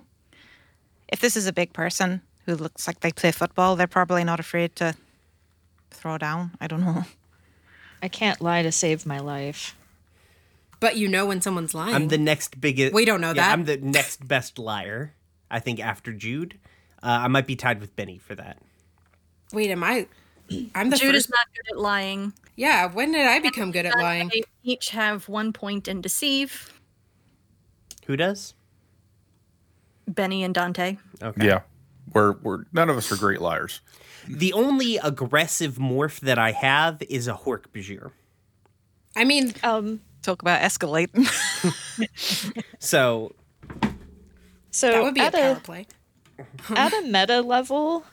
[1.10, 4.40] If this is a big person who looks like they play football, they're probably not
[4.40, 4.96] afraid to
[5.92, 6.52] throw down.
[6.62, 7.04] I don't know.
[8.02, 9.76] I can't lie to save my life.
[10.80, 11.94] But you know when someone's lying.
[11.94, 12.94] I'm the next biggest.
[12.94, 13.52] We don't know yeah, that.
[13.52, 15.14] I'm the next best liar.
[15.52, 16.58] I think after Jude,
[17.04, 18.58] uh, I might be tied with Benny for that.
[19.54, 20.08] Wait, am I?
[20.76, 21.26] I'm the Jude first.
[21.28, 22.34] is not good at lying.
[22.56, 24.30] Yeah, when did I become good at lying?
[24.34, 26.74] They each have one point in deceive.
[28.08, 28.54] Who does?
[30.08, 30.98] Benny and Dante.
[31.22, 31.46] Okay.
[31.46, 31.62] Yeah.
[32.14, 33.82] We're we're none of us are great liars.
[34.28, 38.12] The only aggressive morph that I have is a Hork Bajir.
[39.16, 41.26] I mean, Um, Talk about escalating.
[42.80, 43.34] So
[44.72, 45.88] so that would be a at power a play.
[46.76, 48.06] at a meta level,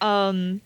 [0.00, 0.60] um,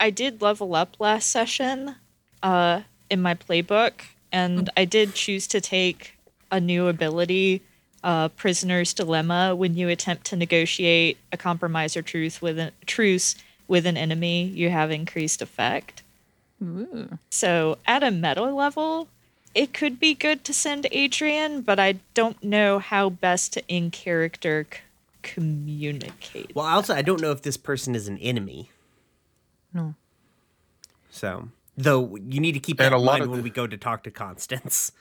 [0.00, 1.96] I did level up last session,
[2.42, 3.92] uh, in my playbook,
[4.32, 6.14] and I did choose to take
[6.50, 7.62] a new ability,
[8.02, 9.54] uh, Prisoner's Dilemma.
[9.54, 13.36] When you attempt to negotiate a compromise or truth with an truce
[13.68, 16.02] with an enemy, you have increased effect.
[16.62, 17.18] Ooh.
[17.30, 19.08] So at a meta level,
[19.54, 23.90] it could be good to send Adrian, but I don't know how best to in
[23.90, 24.66] character
[25.22, 26.52] communicate.
[26.54, 28.70] Well, also, I don't know if this person is an enemy.
[29.72, 29.94] No.
[31.10, 33.44] So, though, you need to keep And that a in lot mind of when the-
[33.44, 34.92] we go to talk to Constance.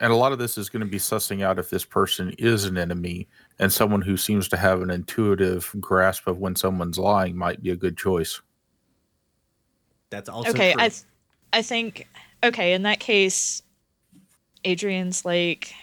[0.00, 2.64] And a lot of this is going to be sussing out if this person is
[2.66, 3.26] an enemy
[3.58, 7.70] and someone who seems to have an intuitive grasp of when someone's lying might be
[7.70, 8.40] a good choice.
[10.10, 10.82] That's also okay, true.
[10.82, 11.02] I, th-
[11.52, 12.06] I think
[12.44, 12.74] okay.
[12.74, 13.60] In that case,
[14.64, 15.74] Adrian's like,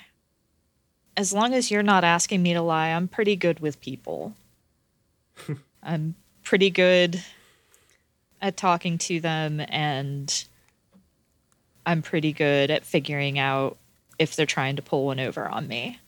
[1.17, 4.35] as long as you're not asking me to lie, I'm pretty good with people.
[5.83, 7.23] I'm pretty good
[8.41, 10.45] at talking to them, and
[11.85, 13.77] I'm pretty good at figuring out
[14.19, 15.99] if they're trying to pull one over on me.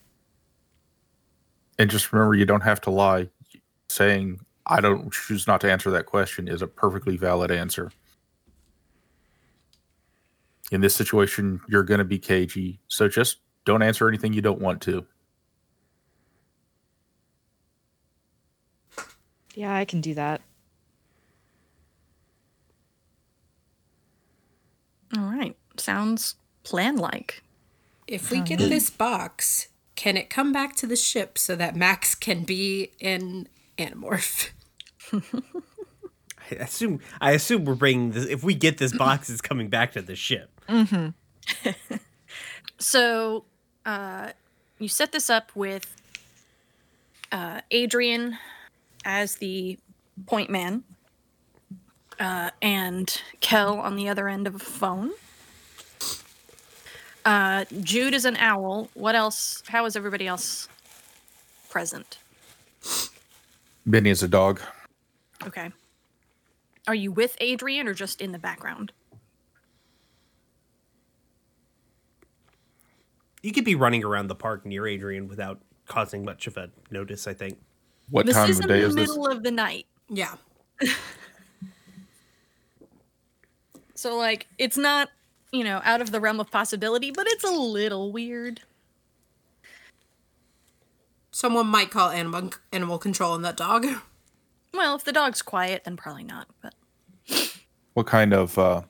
[1.80, 3.30] And just remember, you don't have to lie.
[3.90, 7.92] Saying, I don't choose not to answer that question is a perfectly valid answer.
[10.72, 12.80] In this situation, you're going to be cagey.
[12.90, 13.38] So just
[13.68, 15.06] don't answer anything you don't want to.
[19.54, 20.42] Yeah, I can do that.
[25.18, 25.56] All right.
[25.78, 27.44] Sounds plan like.
[28.08, 32.16] If we get this box, can it come back to the ship so that Max
[32.16, 34.52] can be in Animorph?
[35.14, 38.26] I assume I assume we're bringing this.
[38.28, 40.50] If we get this box, it's coming back to the ship.
[40.70, 41.14] Mhm.
[42.80, 43.46] So,
[43.88, 44.32] uh,
[44.78, 45.96] you set this up with
[47.32, 48.38] uh, Adrian
[49.06, 49.80] as the
[50.26, 50.84] point man,
[52.20, 55.12] uh, and Kel on the other end of a phone.
[57.26, 58.90] Uh, Jude is an owl.
[58.94, 59.64] What else?
[59.68, 60.68] How is everybody else
[61.70, 62.20] present?
[63.86, 64.62] Benny is a dog.
[65.46, 65.72] Okay.
[66.88, 68.92] Are you with Adrian or just in the background?
[73.44, 77.28] You could be running around the park near Adrian without causing much of a notice.
[77.28, 77.58] I think.
[78.10, 79.10] What this time is of in day the is this?
[79.10, 79.86] middle of the night.
[80.10, 80.36] Yeah.
[83.96, 85.10] So like it's not,
[85.52, 88.62] you know, out of the realm of possibility, but it's a little weird.
[91.32, 93.86] Someone might call animal animal control on that dog.
[94.74, 96.48] Well, if the dog's quiet, then probably not.
[96.62, 96.76] But
[97.96, 98.82] What kind of uh,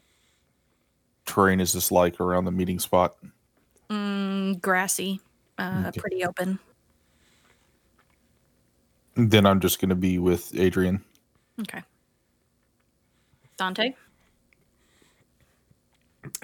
[1.25, 3.15] terrain is this like around the meeting spot?
[3.89, 5.21] Mm, grassy,
[5.57, 6.59] uh, pretty open.
[9.15, 11.03] Then I'm just going to be with Adrian.
[11.59, 11.81] Okay.
[13.57, 13.93] Dante.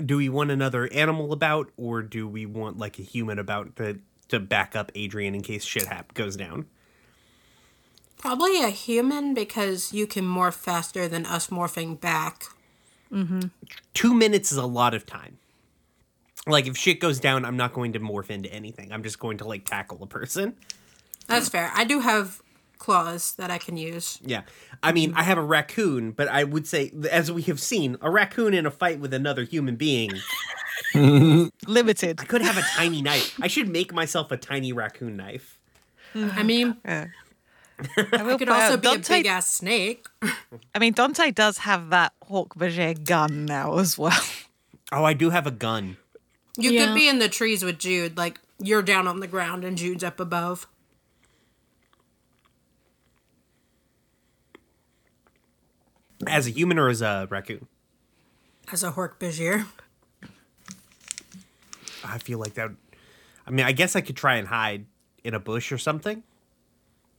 [0.04, 4.00] Do we want another animal about, or do we want like a human about to
[4.30, 6.66] to back up Adrian in case shit hap goes down?
[8.18, 12.46] Probably a human because you can morph faster than us morphing back.
[13.94, 15.38] Two minutes is a lot of time.
[16.46, 18.91] Like if shit goes down, I'm not going to morph into anything.
[18.91, 20.56] I'm just going to like tackle a person.
[21.28, 21.72] That's fair.
[21.74, 22.41] I do have
[22.80, 24.20] claws that I can use.
[24.22, 24.41] Yeah.
[24.82, 28.12] I mean, I have a raccoon, but I would say, as we have seen, a
[28.12, 30.12] raccoon in a fight with another human being,
[30.94, 32.20] Limited.
[32.20, 33.39] I could have a tiny knife.
[33.41, 35.60] I should make myself a tiny raccoon knife.
[36.14, 37.08] I mean, Yeah.
[38.12, 40.06] I will could also out- be a big ass snake.
[40.76, 44.20] I mean, Dante does have that Hawk Bajet gun now as well.
[44.91, 45.98] Oh, I do have a gun.
[46.58, 46.86] You yeah.
[46.86, 50.04] could be in the trees with Jude, like you're down on the ground and Jude's
[50.04, 50.68] up above.
[56.28, 57.68] As a human or as a raccoon?
[58.72, 59.66] As a hork-bajir.
[62.06, 62.72] I feel like that.
[63.45, 64.86] I mean, I guess I could try and hide
[65.24, 66.24] in a bush or something.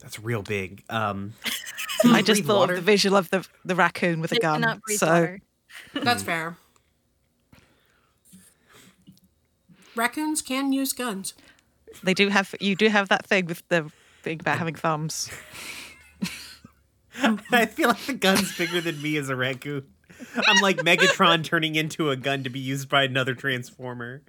[0.01, 0.85] That's real big.
[0.89, 1.35] Um,
[2.05, 2.76] I just thought water.
[2.76, 4.80] the visual of the the raccoon with a gun.
[4.89, 5.37] So
[5.95, 6.57] that's fair.
[9.97, 11.34] Raccoons can use guns.
[12.03, 13.90] they do have you do have that thing with the
[14.22, 15.30] thing about having thumbs.
[17.53, 19.86] I feel like the gun's bigger than me as a raccoon.
[20.49, 24.22] I'm like Megatron turning into a gun to be used by another Transformer.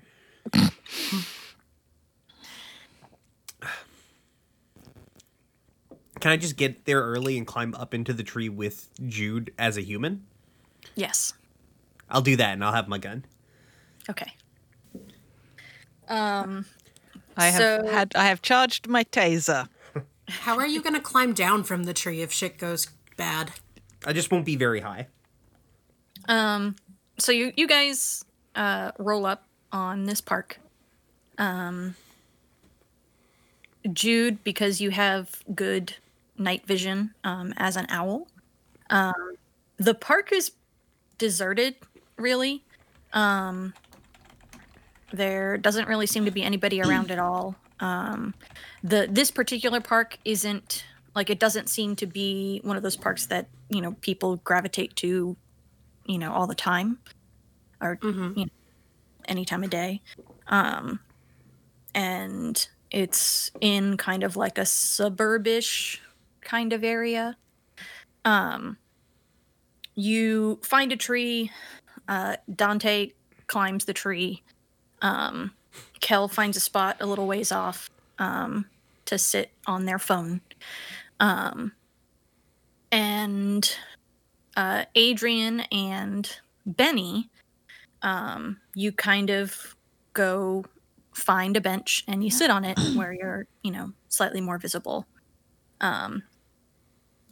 [6.20, 9.78] Can I just get there early and climb up into the tree with Jude as
[9.78, 10.26] a human?
[10.95, 11.34] Yes.
[12.09, 13.26] I'll do that and I'll have my gun.
[14.09, 14.34] Okay.
[16.08, 16.66] Um.
[17.38, 19.68] I have So- had I have charged my taser.
[20.28, 22.88] How are you going to climb down from the tree if shit goes
[23.18, 23.51] bad?
[24.06, 25.08] I just won't be very high.
[26.28, 26.76] Um.
[27.18, 28.24] So you you guys
[28.56, 30.60] uh roll up on this park.
[31.38, 31.95] Um.
[33.93, 35.95] Jude, because you have good
[36.38, 38.28] night vision um, as an owl,
[38.89, 39.14] um,
[39.78, 40.51] the park is
[41.20, 41.76] deserted.
[42.18, 42.64] Really,
[43.14, 43.74] um,
[45.14, 47.56] there doesn't really seem to be anybody around at all.
[47.80, 48.34] Um,
[48.84, 50.86] the this particular park isn't
[51.16, 54.95] like it doesn't seem to be one of those parks that you know people gravitate
[54.97, 55.36] to,
[56.06, 56.99] you know, all the time,
[57.82, 58.39] or Mm-hmm.
[58.39, 58.51] you know,
[59.28, 60.01] any time of day.
[60.47, 60.99] Um,
[61.93, 65.99] and it's in kind of like a suburbish
[66.41, 67.38] kind of area.
[68.24, 68.78] Um,
[69.95, 71.51] you find a tree.
[72.08, 73.12] Uh, Dante
[73.47, 74.43] climbs the tree.
[75.06, 75.51] Um,
[75.99, 78.66] Kel finds a spot a little ways off um,
[79.06, 80.41] to sit on their phone.
[81.20, 81.74] Um,
[82.91, 83.78] and
[84.58, 86.28] uh, Adrian and
[86.66, 87.30] Benny,
[88.01, 89.76] um, you kind of
[90.14, 90.66] go
[91.14, 95.06] find a bench and you sit on it where you're, you know, slightly more visible.
[95.82, 96.24] Um,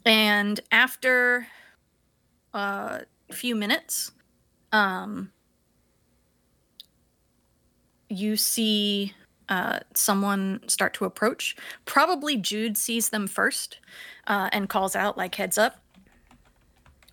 [0.06, 1.48] and after
[2.54, 3.00] uh,
[3.32, 4.12] a few minutes,
[4.72, 5.32] um,
[8.14, 9.14] you see
[9.50, 11.56] uh, someone start to approach.
[11.86, 13.80] Probably Jude sees them first
[14.28, 15.82] uh, and calls out, like, heads up.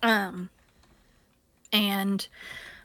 [0.03, 0.49] Um,
[1.73, 2.27] and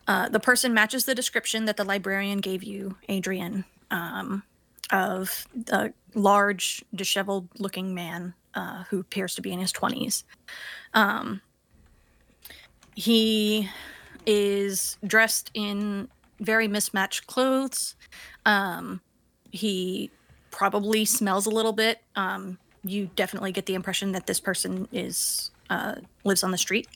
[0.06, 4.42] uh, the person matches the description that the librarian gave you, Adrian, um,
[4.90, 10.24] of the large, disheveled looking man uh, who appears to be in his 20s.
[10.94, 11.40] Um,
[12.94, 13.68] he
[14.26, 16.08] is dressed in
[16.40, 17.95] very mismatched clothes.
[18.46, 19.02] Um,
[19.50, 20.10] he
[20.50, 22.00] probably smells a little bit.
[22.14, 26.88] Um, you definitely get the impression that this person is uh, lives on the street.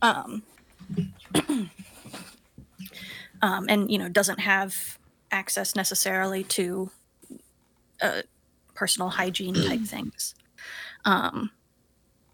[0.00, 0.42] Um,
[3.42, 4.98] um, and you know doesn't have
[5.30, 6.90] access necessarily to
[8.00, 8.22] uh,
[8.74, 10.34] personal hygiene type things.
[11.04, 11.50] Um,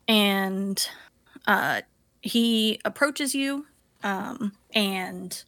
[0.06, 0.88] and
[1.46, 1.82] uh,
[2.20, 3.66] he approaches you
[4.02, 5.42] um, and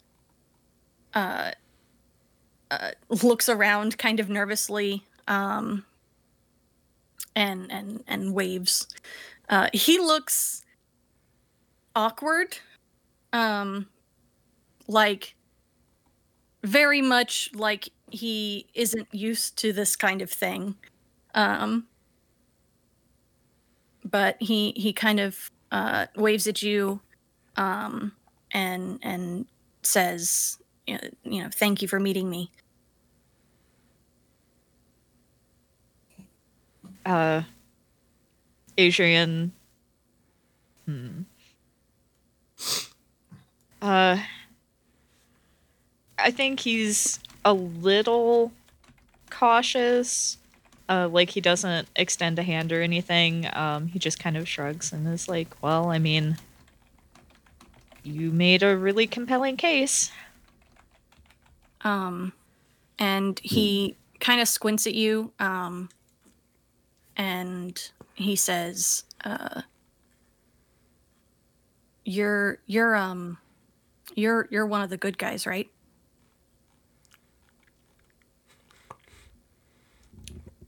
[1.14, 1.52] uh,
[2.70, 2.92] uh,
[3.22, 5.84] looks around kind of nervously um,
[7.36, 8.88] and and and waves.
[9.48, 10.64] Uh, he looks
[11.94, 12.58] awkward,
[13.32, 13.88] um,
[14.88, 15.34] like
[16.62, 20.76] very much like he isn't used to this kind of thing.
[21.34, 21.86] Um,
[24.04, 27.00] but he he kind of uh, waves at you
[27.56, 28.12] um,
[28.52, 29.46] and and
[29.82, 32.50] says, you know, thank you for meeting me.
[37.06, 37.42] uh
[38.76, 39.52] Adrian.
[40.86, 41.22] Hmm.
[43.80, 44.18] Uh
[46.18, 48.52] I think he's a little
[49.30, 50.38] cautious.
[50.88, 53.46] Uh like he doesn't extend a hand or anything.
[53.52, 56.38] Um he just kind of shrugs and is like well I mean
[58.02, 60.10] you made a really compelling case
[61.84, 62.32] Um,
[62.98, 65.90] and he kind of squints at you, um,
[67.16, 69.62] and he says, uh,
[72.04, 73.38] "You're you're um,
[74.14, 75.68] you're you're one of the good guys, right?"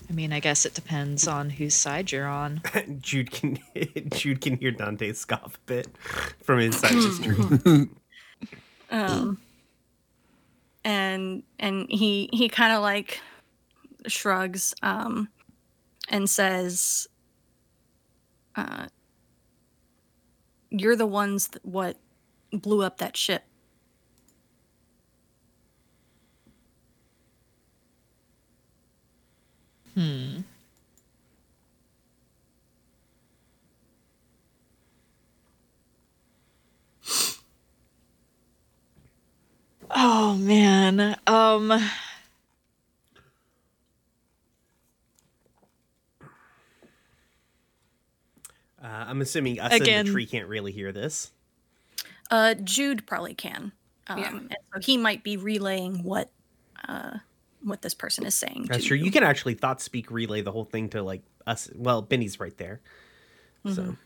[0.09, 2.63] I mean I guess it depends on whose side you're on
[3.01, 3.59] Jude can
[4.11, 5.89] Jude can hear Dante scoff a bit
[6.43, 7.89] from inside his street.
[8.91, 9.39] um
[10.87, 13.21] and and he he kind of like
[14.07, 15.29] shrugs um
[16.09, 17.09] and says
[18.55, 18.87] uh
[20.71, 21.99] you're the ones what
[22.53, 23.43] blew up that ship.
[39.91, 40.35] Oh
[40.91, 41.17] man.
[41.27, 41.73] Um
[48.83, 51.33] Uh, I'm assuming us in Again- the tree can't really hear this.
[52.31, 53.73] Uh, Jude probably can.
[54.09, 54.37] Um, Yeah.
[54.37, 56.31] and so he might be relaying what
[56.89, 57.19] uh,
[57.63, 58.67] what this person is saying.
[58.69, 58.97] That's to true.
[58.97, 61.69] You can actually thought speak relay the whole thing to like us.
[61.75, 62.81] Well, Benny's right there.
[63.69, 63.97] So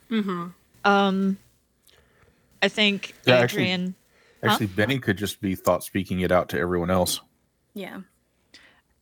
[0.84, 1.36] um
[2.62, 3.94] I think Yeah, actually-
[4.43, 7.20] Adrian Actually, Benny could just be thought speaking it out to everyone else.
[7.74, 8.01] Yeah.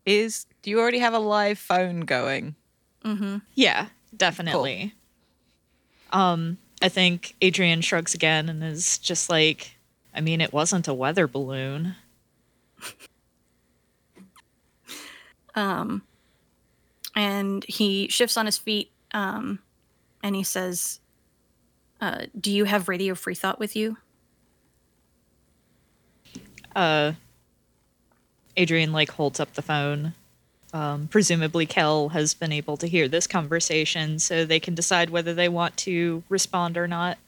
[0.04, 2.54] Is do you already have a live phone going?
[3.04, 3.38] Mm-hmm.
[3.54, 4.94] Yeah, definitely.
[6.12, 9.76] Um, I think Adrian shrugs again and is just like,
[10.14, 11.94] I mean, it wasn't a weather balloon.
[15.54, 16.02] Um,
[17.16, 19.58] and he shifts on his feet um,
[20.22, 21.00] and he says,
[22.00, 23.96] uh, Do you have Radio Free Thought with you?
[26.78, 27.14] Uh,
[28.56, 30.12] Adrian like holds up the phone.
[30.72, 35.34] Um, presumably, Kel has been able to hear this conversation, so they can decide whether
[35.34, 37.18] they want to respond or not.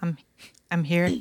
[0.00, 0.16] I'm
[0.70, 1.18] I'm here.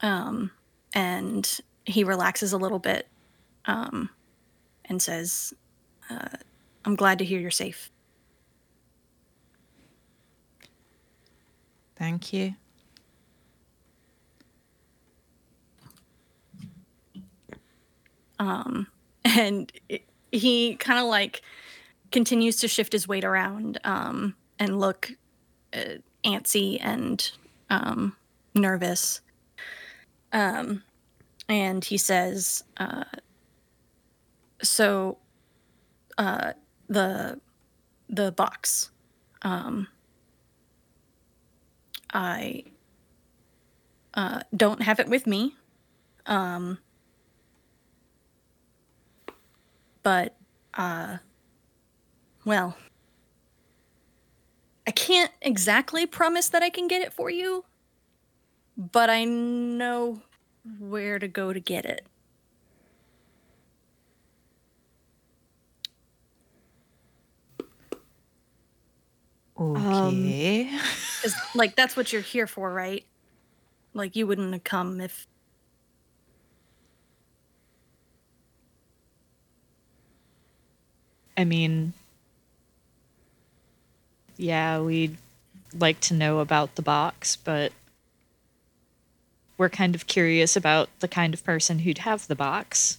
[0.00, 0.50] Um,
[0.92, 3.06] and he relaxes a little bit
[3.66, 4.10] um,
[4.86, 5.54] and says,
[6.10, 6.36] uh,
[6.84, 7.92] I'm glad to hear you're safe.
[11.94, 12.56] Thank you.
[19.24, 21.42] and it- he kind of like
[22.10, 25.12] continues to shift his weight around um, and look
[25.72, 27.32] uh, antsy and
[27.70, 28.16] um,
[28.54, 29.20] nervous.
[30.32, 30.82] Um,
[31.48, 33.04] and he says, uh,
[34.62, 35.18] "So,
[36.18, 36.54] uh,
[36.88, 37.40] the
[38.08, 38.90] the box,
[39.42, 39.88] um,
[42.12, 42.64] I
[44.14, 45.56] uh, don't have it with me."
[46.26, 46.78] Um,
[50.04, 50.36] but
[50.74, 51.18] uh
[52.46, 52.76] well
[54.86, 57.64] i can't exactly promise that i can get it for you
[58.78, 60.22] but i know
[60.78, 62.06] where to go to get it
[69.58, 70.70] Okay.
[71.22, 73.06] Cuz like that's what you're here for right
[73.94, 75.28] like you wouldn't have come if
[81.36, 81.92] I mean,
[84.36, 85.16] yeah, we'd
[85.76, 87.72] like to know about the box, but
[89.58, 92.98] we're kind of curious about the kind of person who'd have the box.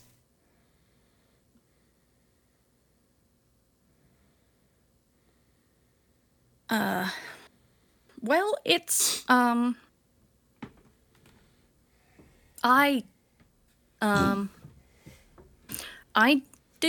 [6.70, 7.10] Uh,
[8.26, 9.76] well it's um
[12.64, 13.04] i
[14.02, 14.50] um
[16.16, 16.42] i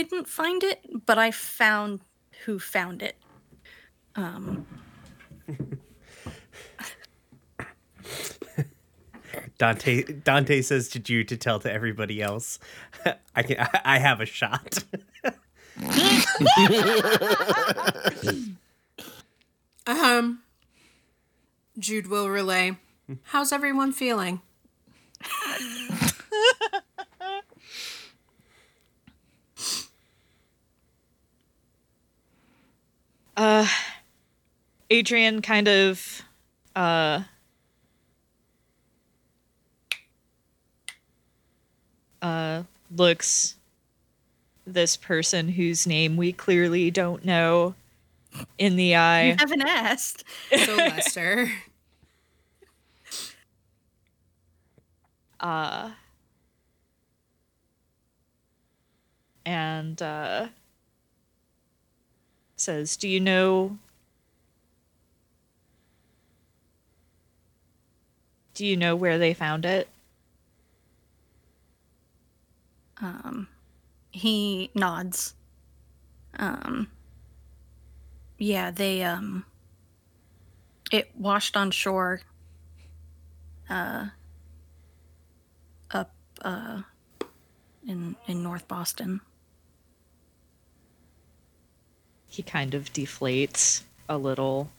[0.03, 2.01] didn't find it but i found
[2.45, 3.15] who found it
[9.57, 12.59] Dante Dante says to Jude to tell to everybody else.
[13.35, 13.59] I can.
[13.59, 14.83] I, I have a shot.
[19.87, 20.41] Um,
[21.79, 22.77] Jude will relay.
[23.23, 24.41] How's everyone feeling?
[34.89, 36.23] Adrian kind of
[36.75, 37.23] uh
[42.21, 42.63] uh
[42.95, 43.55] looks
[44.65, 47.75] this person whose name we clearly don't know
[48.57, 49.37] in the you eye.
[49.37, 50.23] haven't asked
[50.55, 51.49] So Lester.
[55.39, 55.91] uh
[59.45, 60.47] and uh
[62.57, 63.77] says, "Do you know
[68.53, 69.87] Do you know where they found it?"
[72.99, 73.47] Um,
[74.11, 75.35] he nods.
[76.39, 76.89] Um,
[78.37, 79.45] yeah, they um,
[80.91, 82.21] it washed on shore.
[83.69, 84.07] Uh,
[85.91, 86.81] up uh,
[87.85, 89.21] in in North Boston
[92.37, 94.69] he kind of deflates a little.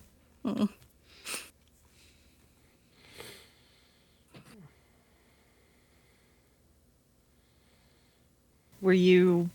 [0.44, 0.68] Mm.
[8.80, 9.50] Were you.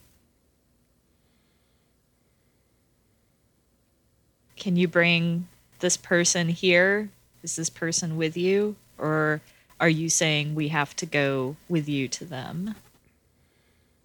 [4.58, 5.48] Can you bring
[5.80, 7.10] this person here?
[7.42, 8.76] Is this person with you?
[8.98, 9.40] Or
[9.80, 12.76] are you saying we have to go with you to them?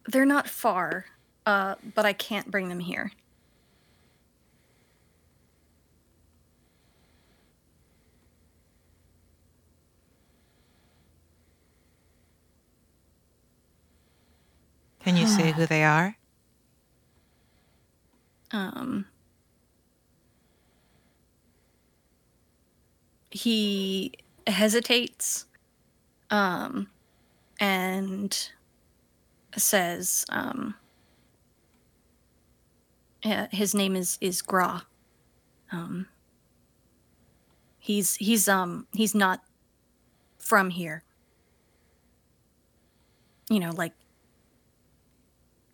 [0.06, 1.06] They're not far,
[1.44, 3.10] uh, but I can't bring them here.
[15.08, 16.18] Can you say who they are?
[18.52, 19.06] Um,
[23.30, 24.12] he
[24.46, 25.46] hesitates
[26.28, 26.90] um,
[27.58, 28.50] and
[29.56, 30.74] says um,
[33.24, 34.84] uh, his name is is Gra.
[35.72, 36.06] Um,
[37.78, 39.40] he's he's um he's not
[40.38, 41.02] from here.
[43.48, 43.94] You know, like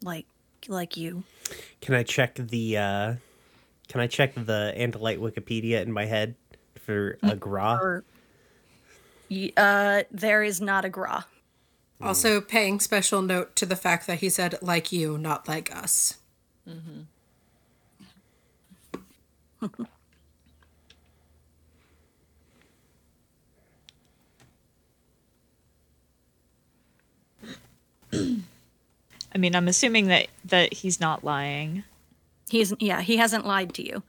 [0.04, 0.26] like
[0.68, 1.24] like you.
[1.80, 3.14] Can I check the uh
[3.88, 6.36] can I check the Andalite Wikipedia in my head
[6.78, 7.78] for a gra?
[7.80, 8.04] Or,
[9.56, 11.26] uh, there is not a Gra.
[12.00, 16.18] Also, paying special note to the fact that he said like you, not like us.
[29.34, 31.84] I mean, I'm assuming that that he's not lying.
[32.48, 34.02] He's yeah, he hasn't lied to you.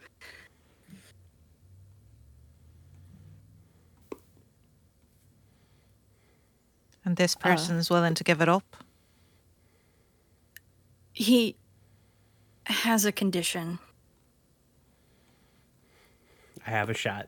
[7.03, 7.39] And this uh.
[7.39, 8.75] person is willing to give it up?
[11.13, 11.55] He
[12.65, 13.79] has a condition.
[16.65, 17.27] I have a shot.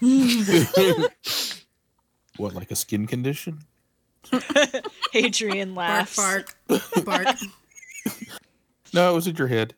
[2.38, 3.60] What, like a skin condition?
[5.14, 6.16] Adrian Bark, laughs.
[6.16, 7.36] bark, bark.
[8.94, 9.72] No, it was in your head.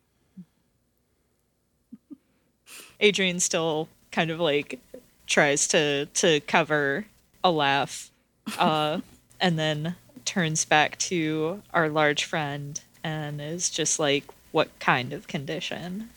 [2.98, 4.80] Adrian still kind of like
[5.26, 7.06] tries to to cover
[7.44, 8.10] a laugh,
[8.58, 9.00] uh,
[9.40, 9.94] and then
[10.24, 16.10] turns back to our large friend and is just like, "What kind of condition?"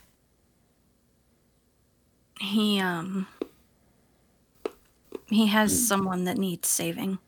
[2.39, 3.27] He um
[5.29, 7.19] he has someone that needs saving.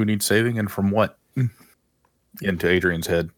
[0.00, 1.18] Who needs saving and from what?
[2.40, 3.28] Into Adrian's head.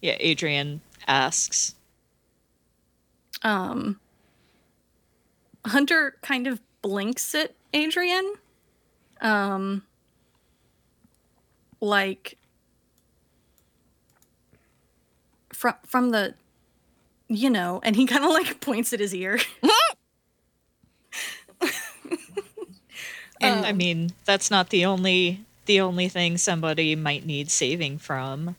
[0.00, 1.74] Yeah, Adrian asks.
[3.42, 4.00] Um
[5.66, 8.36] Hunter kind of blinks at Adrian.
[9.20, 9.82] Um
[11.82, 12.38] like
[15.52, 16.32] from from the
[17.28, 19.38] you know, and he kind of like points at his ear.
[23.44, 28.56] And I mean, that's not the only the only thing somebody might need saving from.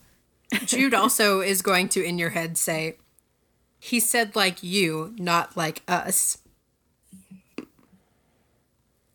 [0.65, 2.95] Jude also is going to, in your head, say,
[3.79, 6.39] he said like you, not like us.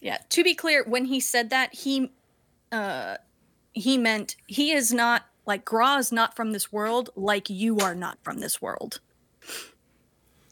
[0.00, 2.10] Yeah, to be clear, when he said that, he
[2.72, 3.16] uh
[3.72, 7.94] he meant he is not like Gra is not from this world, like you are
[7.94, 9.00] not from this world.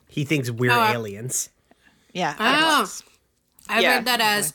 [0.09, 1.51] He thinks we're I- aliens.
[2.13, 2.35] Yeah.
[2.39, 2.91] Oh,
[3.69, 3.97] I Yeah.
[3.97, 4.55] read that as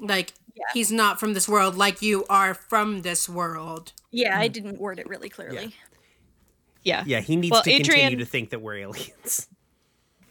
[0.00, 0.32] like
[0.74, 3.92] he's not from this world, like you are from this world.
[4.10, 5.74] Yeah, I didn't word it really clearly.
[6.82, 7.04] Yeah.
[7.06, 9.46] Yeah, he needs Well, to Adrian- continue to think that we're aliens.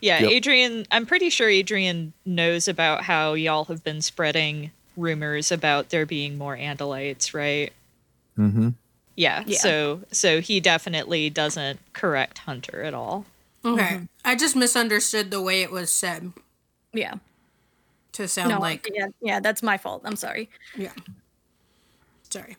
[0.02, 0.32] Yeah, Yep.
[0.32, 6.06] Adrian, I'm pretty sure Adrian knows about how y'all have been spreading rumors about there
[6.06, 7.74] being more Andalites, right?
[8.38, 8.70] Mm-hmm.
[9.18, 9.58] Yeah, Yeah.
[9.60, 13.26] So so he definitely doesn't correct Hunter at all.
[13.66, 14.08] Okay.
[14.24, 16.32] I just misunderstood the way it was said
[16.94, 17.16] Yeah.
[18.14, 20.02] To sound No, like yeah, yeah, that's my fault.
[20.06, 20.50] I'm sorry.
[20.76, 20.94] yeah.
[22.30, 22.58] Sorry.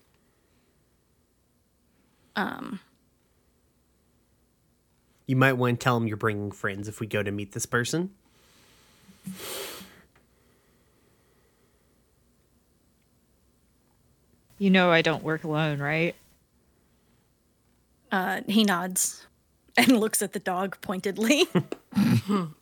[2.37, 2.81] Um
[5.27, 7.67] You might want to tell him you're bringing friends if we go to meet this
[7.67, 8.11] person.
[14.59, 16.15] You know I don't work alone, right?
[18.13, 19.27] uh he nods
[19.77, 21.47] and looks at the dog pointedly.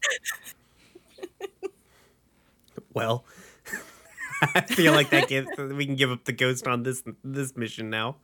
[2.93, 3.25] Well,
[4.55, 7.91] I feel like that gives we can give up the ghost on this this mission
[7.91, 8.17] now.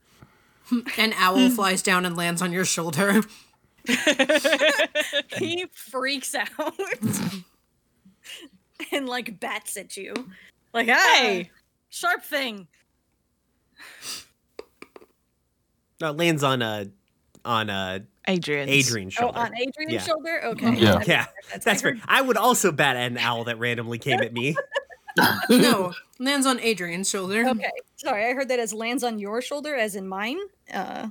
[0.97, 3.21] An owl flies down and lands on your shoulder.
[5.37, 6.49] he freaks out
[8.93, 10.15] and like bats at you.
[10.73, 11.51] Like, ah, Hey!
[11.91, 12.67] sharp thing.
[16.01, 16.87] No, it lands on uh,
[17.45, 18.69] on uh Adrian.
[18.69, 19.39] Adrian's Oh, shoulder.
[19.39, 20.01] on Adrian's Yeah.
[20.03, 20.45] shoulder?
[20.47, 20.75] Okay.
[20.77, 20.95] Yeah.
[20.95, 22.01] I Yeah, that's, That's I fair.
[22.09, 24.57] I would also bat at an owl that randomly came at me.
[25.51, 27.47] no, lands on Adrian's shoulder.
[27.47, 27.71] Okay.
[27.97, 30.39] Sorry, I heard that as lands on your shoulder, as in mine.
[30.73, 31.09] Uh,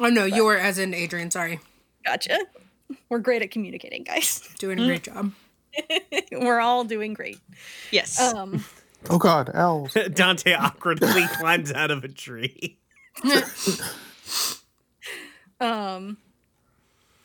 [0.00, 1.30] Oh no, you're as in Adrian.
[1.30, 1.58] Sorry,
[2.04, 2.38] gotcha.
[3.08, 4.40] We're great at communicating, guys.
[4.58, 5.32] doing a great job.
[6.32, 7.38] We're all doing great.
[7.90, 8.20] Yes.
[8.20, 8.64] Um,
[9.10, 9.94] Oh God, owls.
[10.14, 12.78] Dante awkwardly climbs out of a tree.
[15.60, 16.18] Um,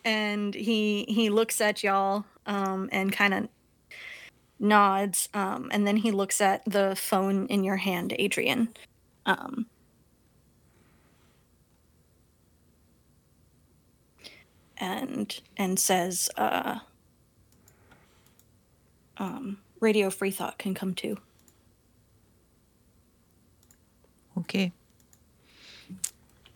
[0.03, 3.47] and he he looks at y'all um, and kind of
[4.59, 8.69] nods, um, and then he looks at the phone in your hand, Adrian.
[9.25, 9.67] Um,
[14.77, 16.79] and and says, uh,
[19.17, 21.17] um, "Radio Free Thought can come too."
[24.37, 24.71] Okay.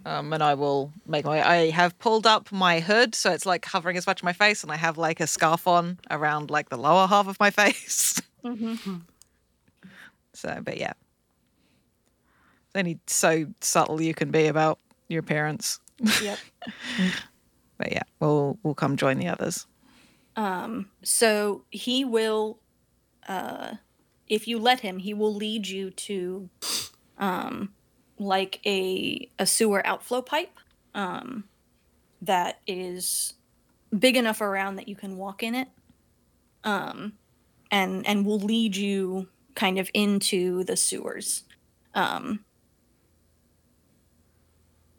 [0.06, 1.42] Um, and I will make my.
[1.48, 4.62] I have pulled up my hood, so it's like covering as much of my face,
[4.62, 8.22] and I have like a scarf on around like the lower half of my face.
[10.34, 10.94] so, but yeah,
[12.68, 14.78] it's only so subtle you can be about
[15.08, 15.80] your appearance.
[16.22, 16.40] Yep.
[17.78, 19.68] But yeah, we'll we'll come join the others.
[20.38, 22.60] Um, so he will,
[23.28, 23.76] uh,
[24.28, 26.50] if you let him, he will lead you to,
[27.18, 27.74] um,
[28.18, 30.58] like a a sewer outflow pipe,
[30.94, 31.46] um,
[32.22, 33.34] that is
[33.98, 35.68] big enough around that you can walk in it,
[36.64, 37.14] um,
[37.72, 41.44] and and will lead you kind of into the sewers.
[41.94, 42.46] Um,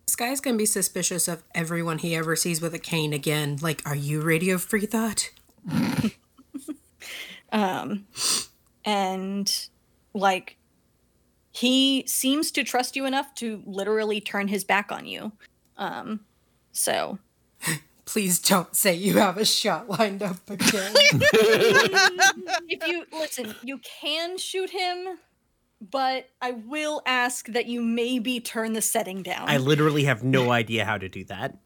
[0.06, 3.58] This guy's gonna be suspicious of everyone he ever sees with a cane again.
[3.60, 5.30] Like, are you Radio Free Thought?
[7.52, 8.06] um,
[8.84, 9.68] and
[10.14, 10.56] like
[11.56, 15.32] he seems to trust you enough to literally turn his back on you
[15.76, 16.20] um
[16.72, 17.18] so
[18.04, 20.92] Please don't say you have a shot lined up again.
[22.68, 25.18] if you listen you can shoot him
[25.80, 30.52] but i will ask that you maybe turn the setting down I literally have no
[30.52, 31.58] idea how to do that.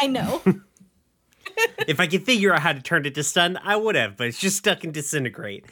[0.00, 0.42] I know
[1.86, 4.26] If I could figure out how to turn it to stun, I would have, but
[4.26, 5.66] it's just stuck in disintegrate.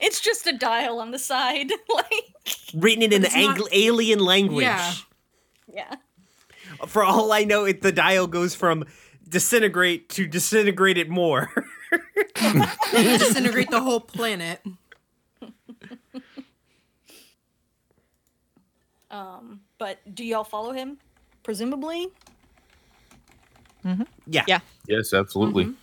[0.00, 2.34] It's just a dial on the side like
[2.74, 4.64] Written in an it's not- ang- alien language.
[4.64, 4.92] Yeah.
[5.72, 5.94] yeah
[6.86, 8.84] For all I know, it, the dial goes from
[9.28, 11.50] disintegrate to disintegrate it more.
[12.92, 14.60] Disintegrate the whole planet.
[19.10, 20.98] um but do y'all follow him
[21.42, 22.08] presumably
[23.84, 24.02] Mm-hmm.
[24.28, 24.44] yeah.
[24.46, 24.60] Yeah.
[24.86, 25.74] Yes, absolutely.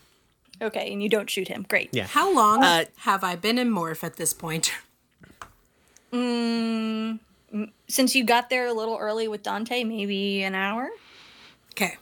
[0.61, 2.07] Okay and you don't shoot him great Yeah.
[2.07, 4.71] How long Uh, have I been in Morph at this point?
[6.11, 7.19] Mm,
[7.87, 10.89] since you got there a little early with Dante, maybe an hour.
[11.73, 11.97] Okay.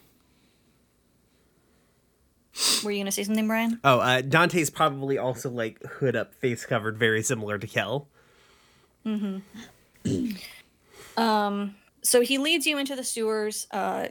[2.84, 3.80] Were you gonna say something, Brian?
[3.84, 8.08] Oh, uh, Dante's probably also like hood up, face covered, very similar to Kel.
[9.06, 10.32] Mm-hmm.
[11.22, 13.68] um, so he leads you into the sewers.
[13.72, 14.08] Uh,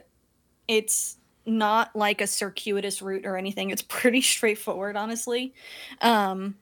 [0.67, 1.16] it's
[1.47, 3.69] not like a circuitous route or anything.
[3.69, 5.53] It's pretty straightforward, honestly.
[6.01, 6.55] Um,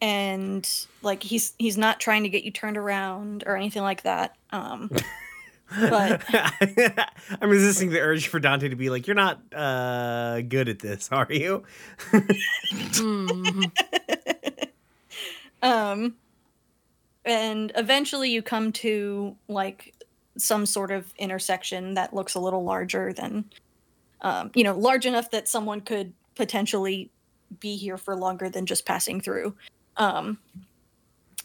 [0.00, 0.68] and
[1.02, 4.36] like he's he's not trying to get you turned around or anything like that.
[4.50, 4.90] Um,
[5.90, 6.22] but
[7.40, 11.08] I'm resisting the urge for Dante to be like, "You're not uh, good at this,
[11.10, 11.64] are you?"
[15.60, 16.14] um
[17.24, 19.92] and eventually you come to like
[20.36, 23.44] some sort of intersection that looks a little larger than
[24.22, 27.10] um you know large enough that someone could potentially
[27.60, 29.54] be here for longer than just passing through.
[29.96, 30.38] Um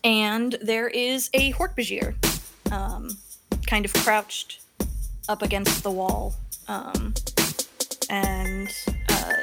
[0.03, 2.13] and there is a hork-bajir
[2.71, 3.09] um
[3.67, 4.61] kind of crouched
[5.29, 6.33] up against the wall
[6.67, 7.13] um
[8.09, 8.69] and
[9.09, 9.33] uh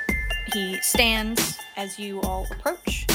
[0.52, 3.06] he stands as you all approach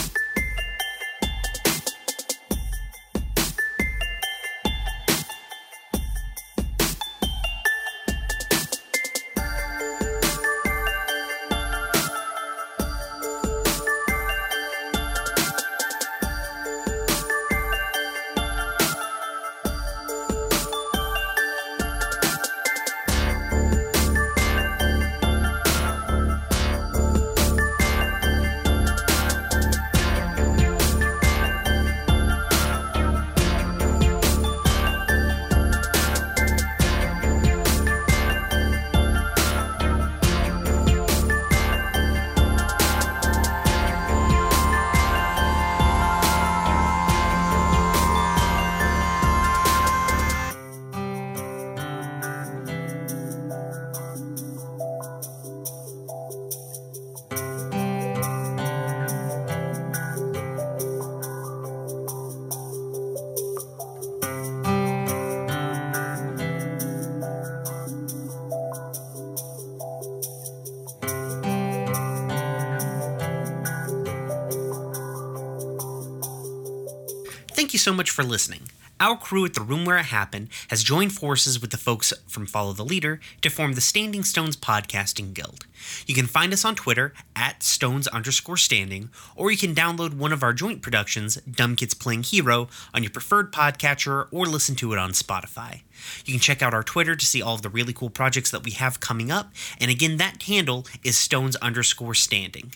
[77.86, 78.64] so much for listening.
[79.00, 82.48] Our crew at the Room Where It Happened has joined forces with the folks from
[82.48, 85.68] Follow the Leader to form the Standing Stones Podcasting Guild.
[86.08, 90.34] You can find us on Twitter at Stones underscore standing, or you can download one
[90.34, 94.92] of our joint productions, Dumb Kids Playing Hero, on your preferred podcatcher or listen to
[94.92, 95.82] it on Spotify.
[96.26, 98.64] You can check out our Twitter to see all of the really cool projects that
[98.64, 102.74] we have coming up, and again, that handle is Stones underscore standing.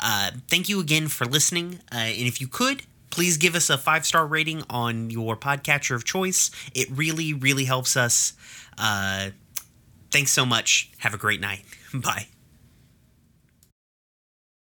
[0.00, 2.84] Uh, thank you again for listening, uh, and if you could,
[3.18, 6.52] please give us a five star rating on your podcatcher of choice.
[6.72, 8.34] It really, really helps us.
[8.78, 9.30] Uh,
[10.12, 10.92] thanks so much.
[10.98, 11.64] Have a great night.
[11.92, 12.28] Bye.